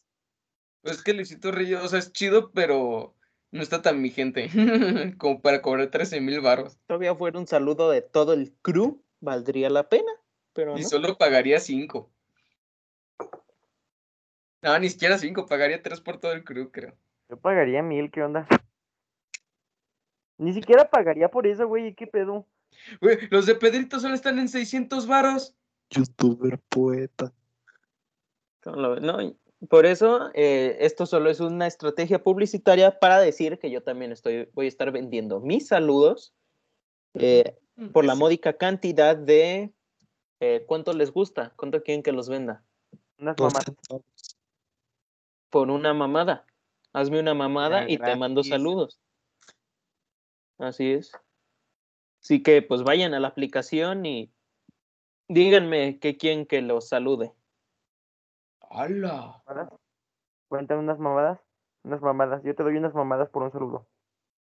[0.82, 3.16] Pues es que Luisito Ríos, o sea, es chido, pero
[3.52, 4.50] no está tan vigente
[5.18, 6.78] como para cobrar 13 mil baros.
[6.88, 10.12] Todavía fuera un saludo de todo el crew, valdría la pena,
[10.54, 10.90] pero Y no.
[10.90, 12.12] solo pagaría 5.
[14.64, 16.96] No, ni siquiera 5, pagaría 3 por todo el crew, creo.
[17.30, 18.48] Yo pagaría mil, ¿qué onda?
[20.38, 22.46] Ni siquiera pagaría por eso, güey, ¿qué pedo?
[23.00, 25.56] Güey, los de Pedrito solo están en 600 varos.
[25.90, 27.34] Youtuber poeta.
[28.66, 29.36] No,
[29.70, 34.50] por eso eh, esto solo es una estrategia publicitaria para decir que yo también estoy,
[34.54, 36.34] voy a estar vendiendo mis saludos
[37.14, 37.58] eh,
[37.94, 39.72] por la módica cantidad de
[40.40, 42.64] eh, cuánto les gusta, cuánto quieren que los venda
[43.20, 44.04] Unas centavos.
[45.50, 46.46] por una mamada.
[46.94, 49.00] Hazme una mamada Ya, y te mando saludos.
[50.58, 51.12] Así es.
[52.22, 54.32] Así que pues vayan a la aplicación y
[55.28, 57.34] díganme que quieren que los salude.
[58.74, 59.44] ¡Hala!
[59.46, 59.74] ¿Mamadas?
[60.48, 61.40] Cuéntame unas mamadas.
[61.84, 62.44] Unas mamadas.
[62.44, 63.88] Yo te doy unas mamadas por un saludo.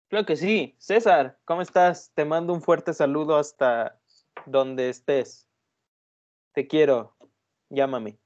[0.08, 0.76] Claro que sí.
[0.78, 2.12] César, ¿cómo estás?
[2.14, 4.00] Te mando un fuerte saludo hasta
[4.46, 5.48] donde estés.
[6.52, 7.16] Te quiero.
[7.68, 8.18] Llámame.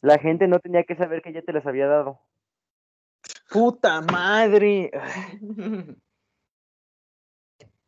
[0.00, 2.20] La gente no tenía que saber que ya te las había dado.
[3.50, 4.90] ¡Puta madre!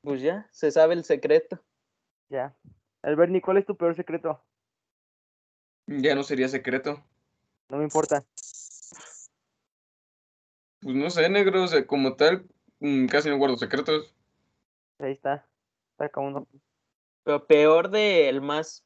[0.04, 1.58] Pues ya, se sabe el secreto.
[2.28, 2.54] Ya.
[3.00, 4.44] Alberni, ¿cuál es tu peor secreto?
[5.86, 7.02] Ya no sería secreto.
[7.68, 8.24] No me importa.
[10.80, 12.46] Pues no sé, negro, o sea, como tal,
[12.80, 14.14] mm, casi no guardo secretos.
[14.98, 15.46] Ahí está.
[15.98, 16.46] Saca uno.
[17.22, 18.84] Pero peor de el más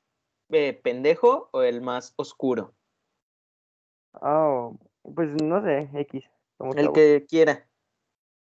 [0.50, 2.74] eh, pendejo o el más oscuro.
[4.12, 4.78] Oh,
[5.14, 6.24] pues no sé, X.
[6.56, 7.66] como El que quiera.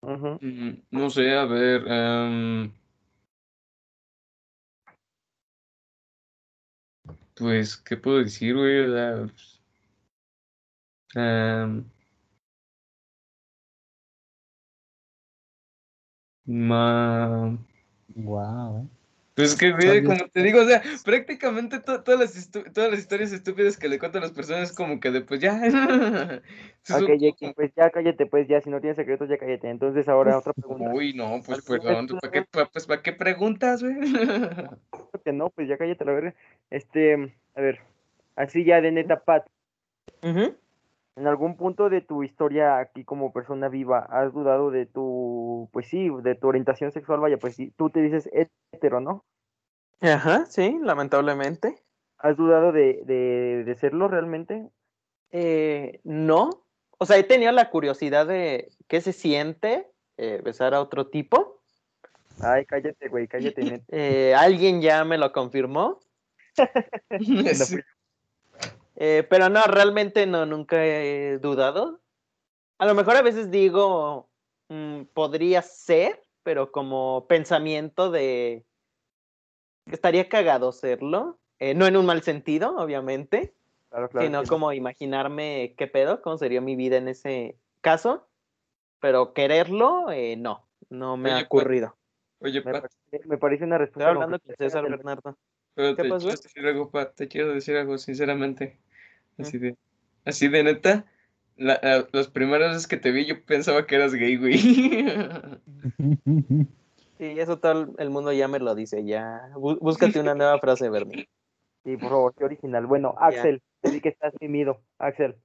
[0.01, 1.83] Mm, No sé, a ver.
[1.87, 2.71] em,
[7.39, 8.81] pues, ¿qué puedo decir, güey?
[8.81, 9.25] O sea,
[11.15, 11.85] em,
[16.67, 17.57] ma-
[18.15, 18.89] Wow,
[19.39, 23.31] Pues que, güey, como te digo, o sea, prácticamente to- todas, las todas las historias
[23.31, 25.61] estúpidas que le cuentan a las personas, como que después ya.
[26.91, 27.09] Ok,
[27.39, 29.69] como- pues ya cállate, pues ya, si no tienes secretos, ya cállate.
[29.69, 30.91] Entonces ahora otra pregunta.
[30.93, 33.95] Uy, no, pues ¿Alguna vez perdón, tú ¿para qué, pa- pues, ¿para qué preguntas, güey?
[35.23, 36.35] Que no, pues ya cállate la verga.
[36.69, 37.79] Este, a ver,
[38.35, 39.47] así ya de neta, Pat,
[40.21, 40.53] Ujú.
[41.20, 45.88] En algún punto de tu historia aquí como persona viva, ¿has dudado de tu, pues
[45.88, 47.20] sí, de tu orientación sexual?
[47.20, 48.30] Vaya, pues sí, tú te dices
[48.72, 49.26] hetero, ¿no?
[49.99, 51.76] Ajá, sí, lamentablemente.
[52.20, 54.70] ¿Has dudado de, de, de serlo realmente?
[55.32, 56.65] Eh, no.
[56.97, 61.61] O sea, he tenido la curiosidad de qué se siente eh, besar a otro tipo.
[62.41, 63.84] Ay, cállate, güey, cállate.
[63.89, 65.99] Eh, alguien ya me lo confirmó.
[67.20, 67.78] Sí.
[69.01, 72.01] Eh, pero no, realmente no, nunca he dudado.
[72.79, 74.29] A lo mejor a veces digo,
[74.67, 78.65] mm, podría ser, pero como pensamiento de
[79.85, 81.39] estaría cagado serlo.
[81.59, 83.53] Eh, no en un mal sentido, obviamente,
[83.89, 84.27] Claro, claro.
[84.27, 88.27] sino como imaginarme qué pedo, cómo sería mi vida en ese caso.
[88.99, 91.95] Pero quererlo, eh, no, no me Oye, ha pues, ocurrido.
[92.39, 94.09] Oye, Me Pat, parece, me parece una respuesta.
[94.11, 95.37] hablando con César Bernardo.
[95.73, 96.27] pero ¿qué te pasó?
[96.27, 98.77] quiero decir algo, Pat, te quiero decir algo, sinceramente.
[99.39, 99.75] Así de,
[100.25, 101.05] así de neta,
[101.57, 104.53] la- la- las primeras veces que te vi yo pensaba que eras gay, güey.
[107.17, 109.49] Sí, eso todo el- mundo ya me lo dice, ya.
[109.53, 111.27] Bú- Búscate una nueva frase, Bernie.
[111.83, 112.85] Sí, por favor, qué original.
[112.85, 113.13] Bueno.
[113.17, 114.79] Axel, te vi que estás tímido.
[114.99, 115.35] Axel,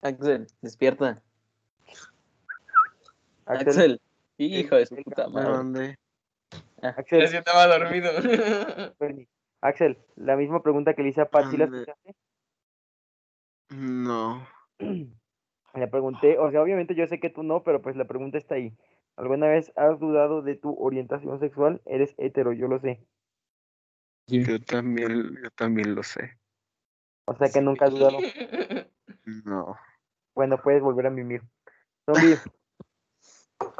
[0.00, 1.20] Axel, despierta.
[3.44, 4.00] Axel, Axel,
[4.38, 5.50] hijo de su puta ¿De madre.
[5.52, 5.98] dónde?
[6.82, 8.10] Ya Axel, estaba dormido.
[8.98, 9.28] Bernie.
[9.60, 12.14] Axel, la misma pregunta que le hice a Pat, ¿sí la escuchaste?
[13.72, 14.46] No.
[15.74, 18.56] Le pregunté, o sea, obviamente yo sé que tú no, pero pues la pregunta está
[18.56, 18.76] ahí.
[19.16, 21.80] ¿Alguna vez has dudado de tu orientación sexual?
[21.86, 23.06] Eres hetero, yo lo sé.
[24.28, 24.44] Sí.
[24.44, 26.38] Yo también, yo también lo sé.
[27.24, 28.18] O sea que nunca has dudado.
[29.44, 29.76] No.
[30.34, 31.42] Bueno, puedes volver a mimir.
[32.04, 32.36] Zombie.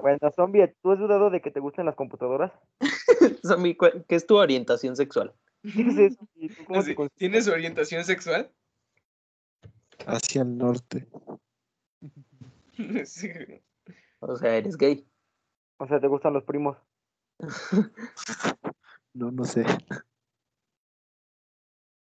[0.00, 2.52] Bueno, zombie, ¿tú has dudado de que te gusten las computadoras?
[3.44, 5.34] Zombie, ¿cuál- ¿Qué es tu orientación sexual?
[5.62, 6.94] ¿Qué es tú cómo Así?
[7.16, 8.50] ¿Tienes orientación sexual?
[10.06, 11.06] Hacia el norte.
[13.04, 13.28] Sí.
[14.20, 15.06] O sea, eres gay.
[15.76, 16.76] O sea, ¿te gustan los primos?
[19.14, 19.62] No, no sé.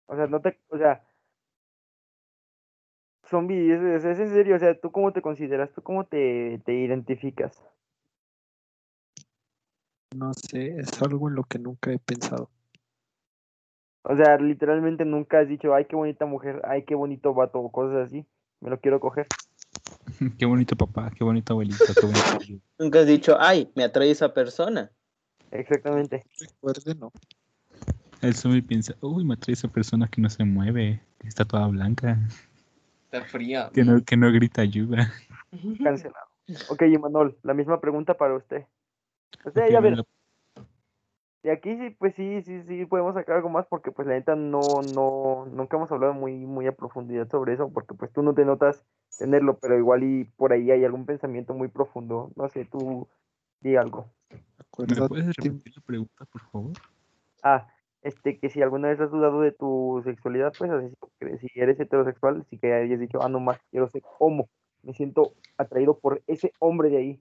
[0.07, 1.05] O sea, no te, o sea,
[3.29, 5.73] zombie, es, es, es en serio, o sea, ¿tú cómo te consideras?
[5.73, 7.61] ¿Tú cómo te, te identificas?
[10.15, 12.49] No sé, es algo en lo que nunca he pensado.
[14.03, 17.71] O sea, literalmente nunca has dicho, ay, qué bonita mujer, ay, qué bonito vato, o
[17.71, 18.25] cosas así,
[18.61, 19.27] me lo quiero coger.
[20.39, 22.65] Qué bonito papá, qué bonito abuelito, qué bonito.
[22.79, 24.91] Nunca has dicho, ay, me atrae esa persona.
[25.51, 26.25] Exactamente.
[26.39, 27.13] Recuerde, no.
[28.21, 31.67] El zombie piensa, uy, me atrae esa persona que no se mueve, que está toda
[31.69, 32.19] blanca,
[33.05, 33.71] Está fría.
[33.73, 35.13] que no, que no grita ayuda.
[35.83, 36.27] Cancelado.
[36.69, 38.65] Ok, Imanol, la misma pregunta para usted.
[39.45, 39.81] O sea, Que ya
[41.43, 44.37] de aquí sí, pues sí, sí, sí, podemos sacar algo más porque pues la neta
[44.37, 48.35] no, no, nunca hemos hablado muy, muy a profundidad sobre eso porque pues tú no
[48.35, 48.85] te notas
[49.17, 52.31] tenerlo, pero igual y por ahí hay algún pensamiento muy profundo.
[52.37, 53.09] No sé, tú
[53.61, 54.07] di algo.
[54.79, 56.73] ¿Me puedes repetir la pregunta, por favor?
[57.43, 57.69] Ah,
[58.03, 61.79] este, que si alguna vez has dudado de tu sexualidad, pues así, que si eres
[61.79, 64.49] heterosexual, sí que hayas dicho, ah, no más, quiero ser homo,
[64.83, 67.21] me siento atraído por ese hombre de ahí.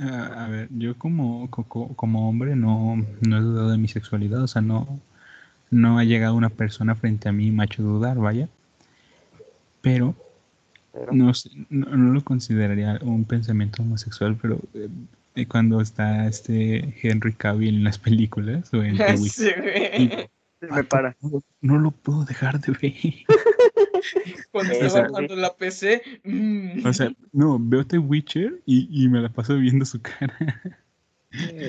[0.00, 3.88] Ah, a ver, yo como, co- co- como hombre no, no he dudado de mi
[3.88, 4.98] sexualidad, o sea, no,
[5.70, 8.48] no ha llegado una persona frente a mí y me ha hecho dudar, vaya.
[9.82, 10.14] Pero
[10.92, 11.32] Pero, no,
[11.70, 17.84] no, no lo consideraría un pensamiento homosexual, pero eh, cuando está este Henry Cavill en
[17.84, 19.50] las películas o en Sí,
[20.60, 21.16] se me para.
[21.20, 22.94] no, no lo puedo dejar de ver.
[24.52, 26.02] Cuando estaba sea, armando la PC.
[26.24, 26.86] mm.
[26.86, 30.36] O sea, no, veo The Witcher y, y me la paso viendo su cara.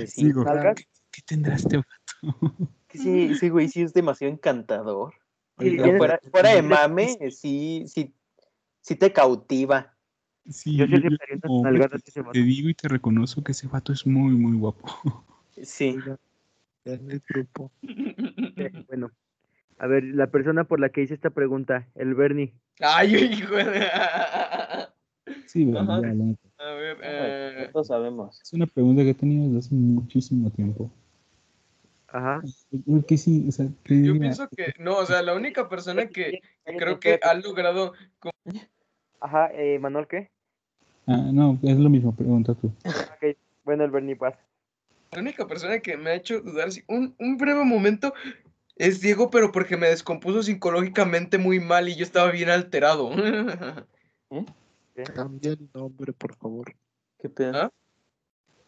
[0.07, 0.43] Sí, Digo.
[0.75, 2.67] ¿qué, qué tendrá este vato?
[2.89, 5.13] sí, sí, güey, sí es demasiado encantador.
[5.57, 8.13] Oiga, Fuera, fuera de mame, sí, sí,
[8.81, 9.95] sí te cautiva.
[10.49, 10.97] Sí, Yo yo-
[11.43, 12.31] como ese te, vato.
[12.31, 14.87] te digo y te reconozco que ese vato es muy, muy guapo.
[15.61, 15.97] Sí.
[16.85, 17.71] En el grupo.
[17.83, 19.11] Eh, Bueno,
[19.81, 22.53] a ver, la persona por la que hice esta pregunta, el Bernie.
[22.81, 23.87] Ay, hijo de.
[25.47, 26.01] Sí, Ajá.
[26.01, 26.47] neta.
[26.59, 28.39] A ver, eh, Todos sabemos.
[28.43, 30.91] Es una pregunta que he tenido desde hace muchísimo tiempo.
[32.09, 32.43] Ajá.
[33.07, 34.71] Que sí, o sea, que yo pienso que.
[34.77, 36.41] No, o sea, la única persona que
[36.77, 37.93] creo que ha logrado.
[39.19, 40.29] Ajá, eh, Manuel, ¿qué?
[41.07, 42.71] Ah, no, es lo mismo, pregunta tú.
[42.85, 44.35] Ok, bueno, el Bernie Paz.
[45.11, 48.13] La única persona que me ha hecho dudar un, un breve momento
[48.87, 53.09] es Diego, pero porque me descompuso psicológicamente muy mal y yo estaba bien alterado.
[55.15, 56.73] Cambia el nombre, por favor.
[57.19, 57.51] ¿Qué pedo?
[57.55, 57.71] ¿Ah?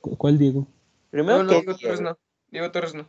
[0.01, 0.67] ¿Cu- ¿Cuál Diego?
[1.09, 2.17] Primero No, no, que Diego Torres no.
[2.51, 3.07] Diego Torres no.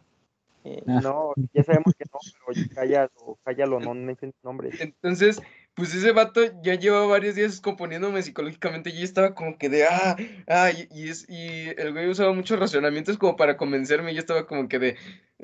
[0.64, 1.00] Eh, Ah.
[1.02, 4.80] No, ya sabemos que no, pero cállalo, cállalo, no menciones nombres.
[4.80, 5.42] Entonces,
[5.74, 9.84] pues ese vato ya lleva varios días componiéndome psicológicamente y yo estaba como que de,
[9.84, 10.16] ah,
[10.48, 14.20] ah, y, y es, y el güey usaba muchos racionamientos como para convencerme y yo
[14.20, 14.96] estaba como que de,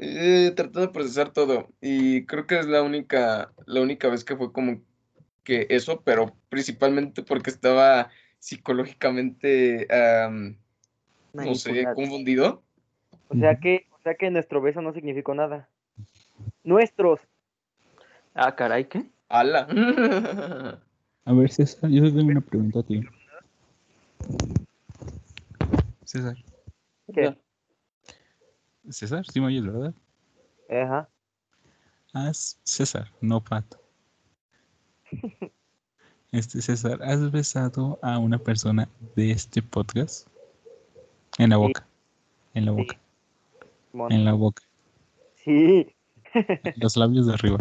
[0.03, 1.69] eh, tratando de procesar todo.
[1.83, 4.81] Y creo que es la única, la única vez que fue como
[5.45, 10.57] que eso, pero principalmente porque estaba psicológicamente, am,
[11.35, 12.63] no sé, confundido.
[13.29, 15.69] O sea que, o sea que nuestro beso no significó nada.
[16.65, 17.21] Nuestros.
[18.33, 19.05] Ah, caray, ¿qué?
[19.29, 19.69] ¡Hala!
[21.27, 23.03] A ver, César, yo te tengo una pregunta a ti.
[26.05, 26.37] César,
[27.13, 27.37] ¿Qué?
[28.89, 29.95] César, sí me oyes, ¿verdad?
[30.71, 31.09] Ajá.
[32.13, 33.81] Haz César, no Pato.
[36.33, 40.27] Este César, ¿has besado a una persona de este podcast?
[41.39, 41.63] En la Sí.
[41.63, 41.87] boca.
[42.55, 42.77] En la Sí.
[42.79, 42.99] boca.
[44.15, 44.63] En la boca.
[45.45, 45.95] Sí.
[46.77, 47.59] Los labios de arriba.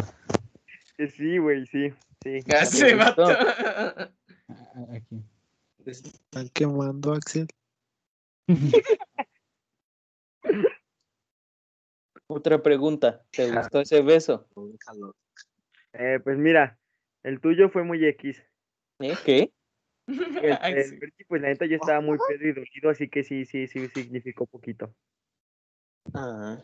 [0.96, 1.92] Que sí, güey, sí.
[2.22, 2.40] Sí.
[2.46, 2.98] ¡Ya se Listo.
[2.98, 3.24] vato!
[3.26, 4.10] A- a-
[4.94, 5.22] Aquí.
[5.86, 7.48] ¿Están quemando, Axel?
[12.32, 13.24] Otra pregunta.
[13.32, 14.46] ¿Te gustó ese beso?
[15.92, 16.78] Eh, pues mira,
[17.24, 18.40] el tuyo fue muy X.
[19.00, 19.14] ¿Eh?
[19.24, 19.52] ¿Qué?
[20.42, 20.98] El, el.
[20.98, 23.86] Bertie, pues la neta yo estaba muy pedo y dolido, así que sí, sí, sí,
[23.88, 24.92] significó poquito.
[26.14, 26.60] Ah.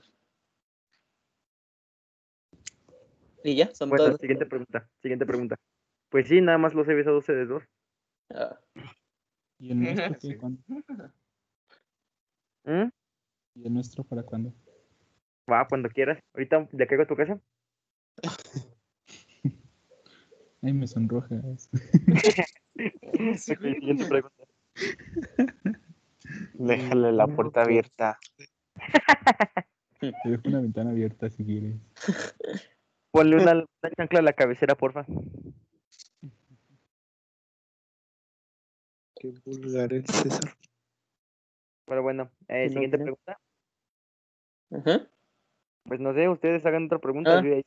[3.45, 3.73] ¿Y ya?
[3.73, 4.21] ¿Son Bueno, todas?
[4.21, 5.57] siguiente pregunta, siguiente pregunta.
[6.09, 7.63] Pues sí, nada más los he besado a ustedes dos.
[8.31, 8.59] Ah,
[9.59, 10.17] ¿Y el nuestro?
[10.21, 10.37] Sí.
[10.37, 10.61] ¿Cuándo?
[12.65, 12.89] ¿Mm?
[13.55, 14.53] ¿Y el nuestro para cuándo?
[15.51, 16.19] Va, cuando quieras.
[16.35, 17.41] Ahorita le caigo a tu casa.
[20.63, 21.71] Ay, me sonrojas.
[22.79, 24.45] Ok, siguiente pregunta.
[26.53, 28.19] Déjale la puerta abierta.
[29.99, 31.77] Te dejo una ventana abierta si quieres.
[33.13, 35.07] Ponle una, una chancla a la cabecera, porfa.
[39.19, 40.55] Qué vulgar el César.
[41.87, 43.41] Pero bueno, eh, siguiente pregunta.
[44.71, 45.09] Ajá.
[45.87, 47.39] Pues no sé, ustedes hagan otra pregunta.
[47.39, 47.61] Ah.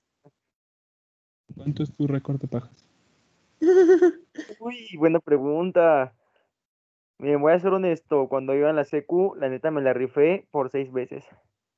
[1.55, 2.85] ¿Cuánto es tu récord de pajas?
[4.59, 6.13] Uy, buena pregunta.
[7.17, 8.27] Miren, voy a ser honesto.
[8.29, 11.25] Cuando iba en la secu, la neta me la rifé por seis veces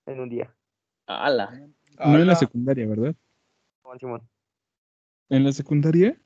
[0.06, 0.54] en un día.
[1.08, 1.70] ¡Hala!
[2.00, 3.16] No en la secundaria, ¿verdad?
[3.82, 4.30] Simón, Simón.
[5.30, 6.20] ¿En la secundaria?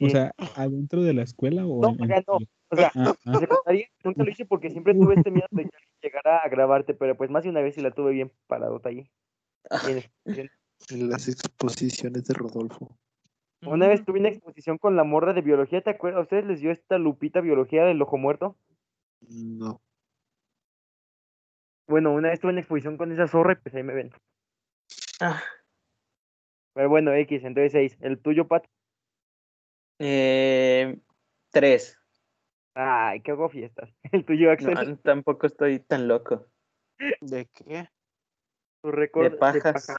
[0.00, 2.38] O sea, ¿adentro de la escuela o No, en, acá no.
[2.70, 5.62] O sea, Ah, en ah, secundaria nunca lo hice porque siempre tuve este miedo de
[5.62, 8.32] que alguien llegara a grabarte, pero pues más de una vez sí la tuve bien
[8.46, 9.08] paradota ahí.
[9.70, 10.50] En
[11.10, 12.98] las exposiciones de Rodolfo.
[13.62, 16.20] Una vez tuve una exposición con la morra de biología, ¿te acuerdas?
[16.20, 18.58] ¿A ustedes les dio esta lupita biología del ojo muerto?
[19.20, 19.80] No.
[21.86, 24.10] Bueno, una vez tuve una exposición con esa zorra y pues ahí me ven.
[25.20, 25.42] Ah,
[26.74, 27.96] Pero bueno, X, entonces seis.
[28.00, 28.66] ¿El tuyo, Pat?
[29.98, 30.98] eh,
[31.50, 31.98] tres.
[32.74, 33.94] Ay, que hago fiestas.
[34.12, 34.74] El tuyo, Axel.
[34.74, 36.46] No, tampoco estoy tan loco.
[37.20, 37.88] ¿De qué?
[38.84, 39.72] Tu récord De pajas.
[39.72, 39.96] paja.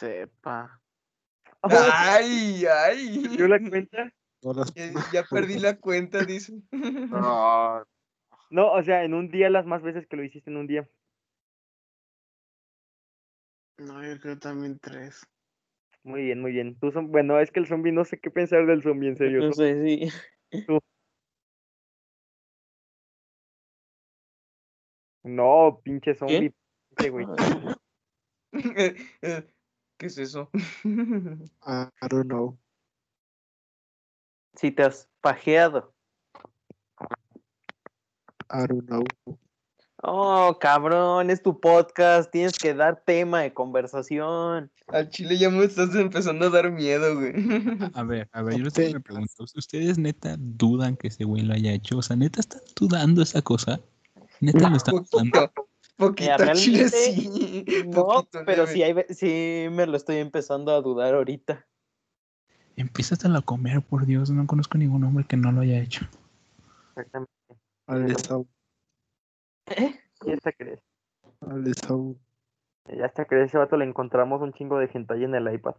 [0.00, 0.80] sepa.
[1.62, 3.28] Ay, ay.
[3.36, 4.12] ¿Dio la cuenta?
[4.42, 6.54] No las- Ya, ya perdí la cuenta, dice.
[6.72, 7.84] No,
[8.50, 10.88] No, o sea, en un día las más veces que lo hiciste en un día.
[13.78, 15.24] no, yo creo también tres.
[16.02, 16.76] Muy bien, muy bien.
[16.80, 17.12] Tú son...
[17.12, 19.40] Bueno, es que el zombie no sé qué pensar del zombie, en serio.
[19.40, 20.08] No sé si.
[25.28, 26.54] No, pinche zombie.
[26.96, 27.26] pinche güey.
[29.98, 30.48] ¿Qué es eso?
[30.84, 32.58] I don't know.
[34.54, 35.92] Si te has pajeado.
[38.50, 39.04] I don't know.
[40.02, 42.30] Oh, cabrón, es tu podcast.
[42.30, 44.70] Tienes que dar tema de conversación.
[44.86, 47.34] Al chile ya me estás empezando a dar miedo, güey.
[47.94, 49.32] A ver, a ver, yo les tengo una pregunta.
[49.54, 51.98] ¿Ustedes neta dudan que ese güey lo haya hecho?
[51.98, 53.80] O sea, ¿neta están dudando esa cosa?
[54.40, 55.52] ¿Neta lo están dudando?
[55.96, 57.64] Poquito, Mira, chile sí.
[57.86, 61.66] No, poquito, pero sí, hay, sí me lo estoy empezando a dudar ahorita.
[62.76, 64.30] Empiezas a comer, por Dios.
[64.30, 66.06] No conozco ningún hombre que no lo haya hecho.
[66.90, 67.32] Exactamente.
[67.88, 68.46] Al de Saúl.
[70.24, 70.80] Ya hasta crees.
[71.40, 72.16] Al de Saúl.
[72.96, 75.74] Ya hasta crees, ese vato le encontramos un chingo de hentai en el iPad.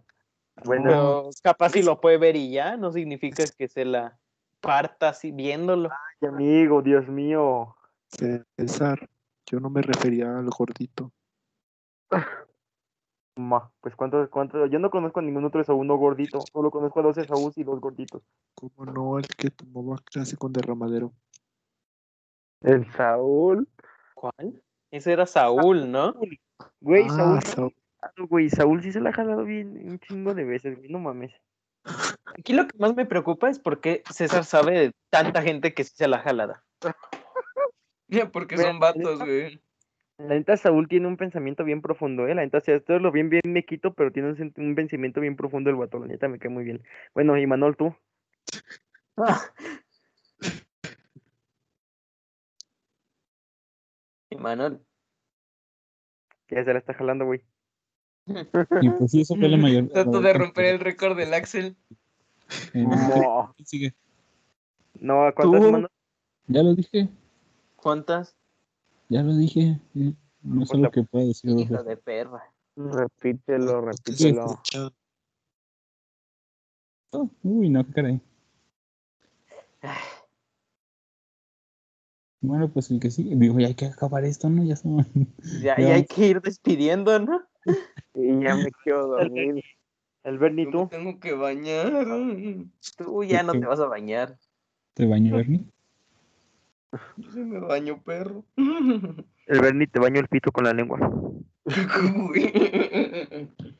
[0.65, 4.19] Bueno, capaz si lo puede ver y ya, no significa que se la
[4.59, 5.89] parta así viéndolo.
[5.89, 7.77] ay, amigo, Dios mío.
[8.09, 9.09] César.
[9.45, 11.11] Yo no me refería al gordito.
[13.35, 16.99] Ma, pues cuántos, cuántos, yo no conozco a ningún otro Saúl no gordito, solo conozco
[16.99, 18.21] a dos Saúl y dos gorditos.
[18.53, 21.13] Como no el que tomaba clase con derramadero.
[22.61, 23.67] El Saúl.
[24.13, 24.61] ¿Cuál?
[24.91, 26.13] Ese era Saúl, ¿no?
[26.81, 27.75] Güey, Ah, Saúl, Saúl.
[28.01, 30.99] jalado, güey, Saúl sí se la ha jalado bien un chingo de veces, güey, no
[30.99, 31.31] mames.
[32.37, 35.85] Aquí lo que más me preocupa es por qué César sabe de tanta gente que
[35.85, 36.63] sí se la jalada.
[36.81, 36.95] Ya,
[38.31, 39.59] porque son vatos, güey.
[40.17, 42.35] La neta, Saúl tiene un pensamiento bien profundo, ¿eh?
[42.35, 45.21] La neta, o sea, esto lo bien, bien me quito, pero tiene un, un pensamiento
[45.21, 46.83] bien profundo el vato, la neta, me cae muy bien.
[47.13, 47.95] Bueno, y Manol, tú,
[54.31, 54.79] Y Manuel,
[56.49, 57.43] ya se la está jalando, güey.
[58.81, 59.87] Y pues sí, eso fue la mayor.
[59.89, 61.75] Trato de romper el récord del Axel.
[62.73, 63.55] Eh, No.
[63.65, 63.93] sigue.
[64.99, 65.71] No, ¿a cuántas, Tú.
[65.71, 65.89] Manol?
[66.47, 67.09] Ya lo dije,
[67.81, 68.35] ¿cuántas?
[69.09, 69.79] ya lo dije.
[69.95, 70.13] eh,
[70.43, 71.51] No sé lo que puedo decir.
[71.51, 71.87] dos Hija veces.
[71.87, 72.43] de perra.
[72.75, 74.61] Repítelo, repítelo.
[77.11, 78.21] Oh, uy, no, qué caray.
[82.41, 83.35] Bueno, pues el que sigue.
[83.35, 84.63] Digo, ya hay que acabar esto, ¿no?
[84.63, 85.05] Ya somos.
[85.63, 87.41] Ya, Ya hay que ir despidiendo, ¿no?
[88.15, 89.63] Y ya me quiero dormir.
[90.23, 90.87] El me tú.
[90.89, 91.91] tengo que bañar.
[92.97, 94.37] Tú ya no te vas a bañar.
[94.93, 95.65] ¿Te baño, Bernie?
[97.17, 98.43] Yo sí me baño, perro.
[98.57, 100.99] El Bernie te baño el pito con la lengua.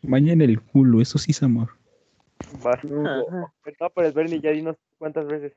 [0.04, 1.70] Baña en el culo, eso sí es amor.
[2.84, 3.54] No,
[3.94, 5.54] pero el Bernie ya dinos cuántas veces.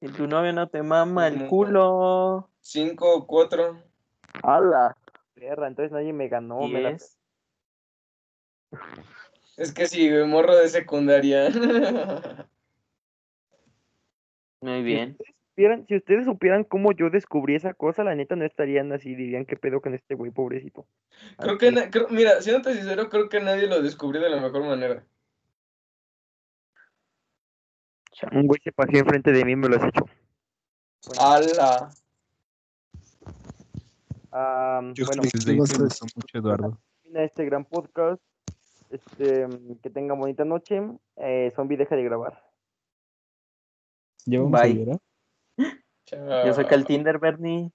[0.00, 2.50] Y tu novio no te mama el culo.
[2.60, 3.80] Cinco o cuatro.
[4.42, 4.96] ¡Hala!
[5.34, 6.88] Perra, entonces nadie me ganó, me la...
[6.90, 7.18] Diez.
[9.56, 11.50] Es que sí, güey, morro de secundaria.
[14.60, 15.16] Muy bien.
[15.54, 19.44] Supieran- si ustedes supieran cómo yo descubrí esa cosa, la neta no estarían así, dirían
[19.44, 20.86] qué pedo con este güey, pobrecito.
[21.38, 24.64] Creo que, na- creo- mira, siéndote sincero, creo que nadie lo descubrió de la mejor
[24.64, 25.04] manera.
[28.30, 30.04] Un güey se pasó enfrente de mí y me lo has hecho.
[31.18, 31.90] ¡Hala!
[34.94, 36.78] Yo bueno, creí que Desde ahí ibas te a gustó decir- mucho, Eduardo.
[37.14, 38.22] este gran podcast.
[38.90, 39.46] Este,
[39.82, 40.80] que tengan bonita noche.
[41.16, 42.42] Eh, zombie deja de grabar.
[44.26, 44.74] ¿Ya vamos a Bye.
[44.74, 44.98] llorar?
[46.12, 47.72] Yo saca el Tinder, Bernie.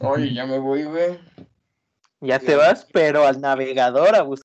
[0.00, 1.18] Oye, ya me voy, güey.
[2.20, 4.38] Ya te vas, pero al navegador a buscar.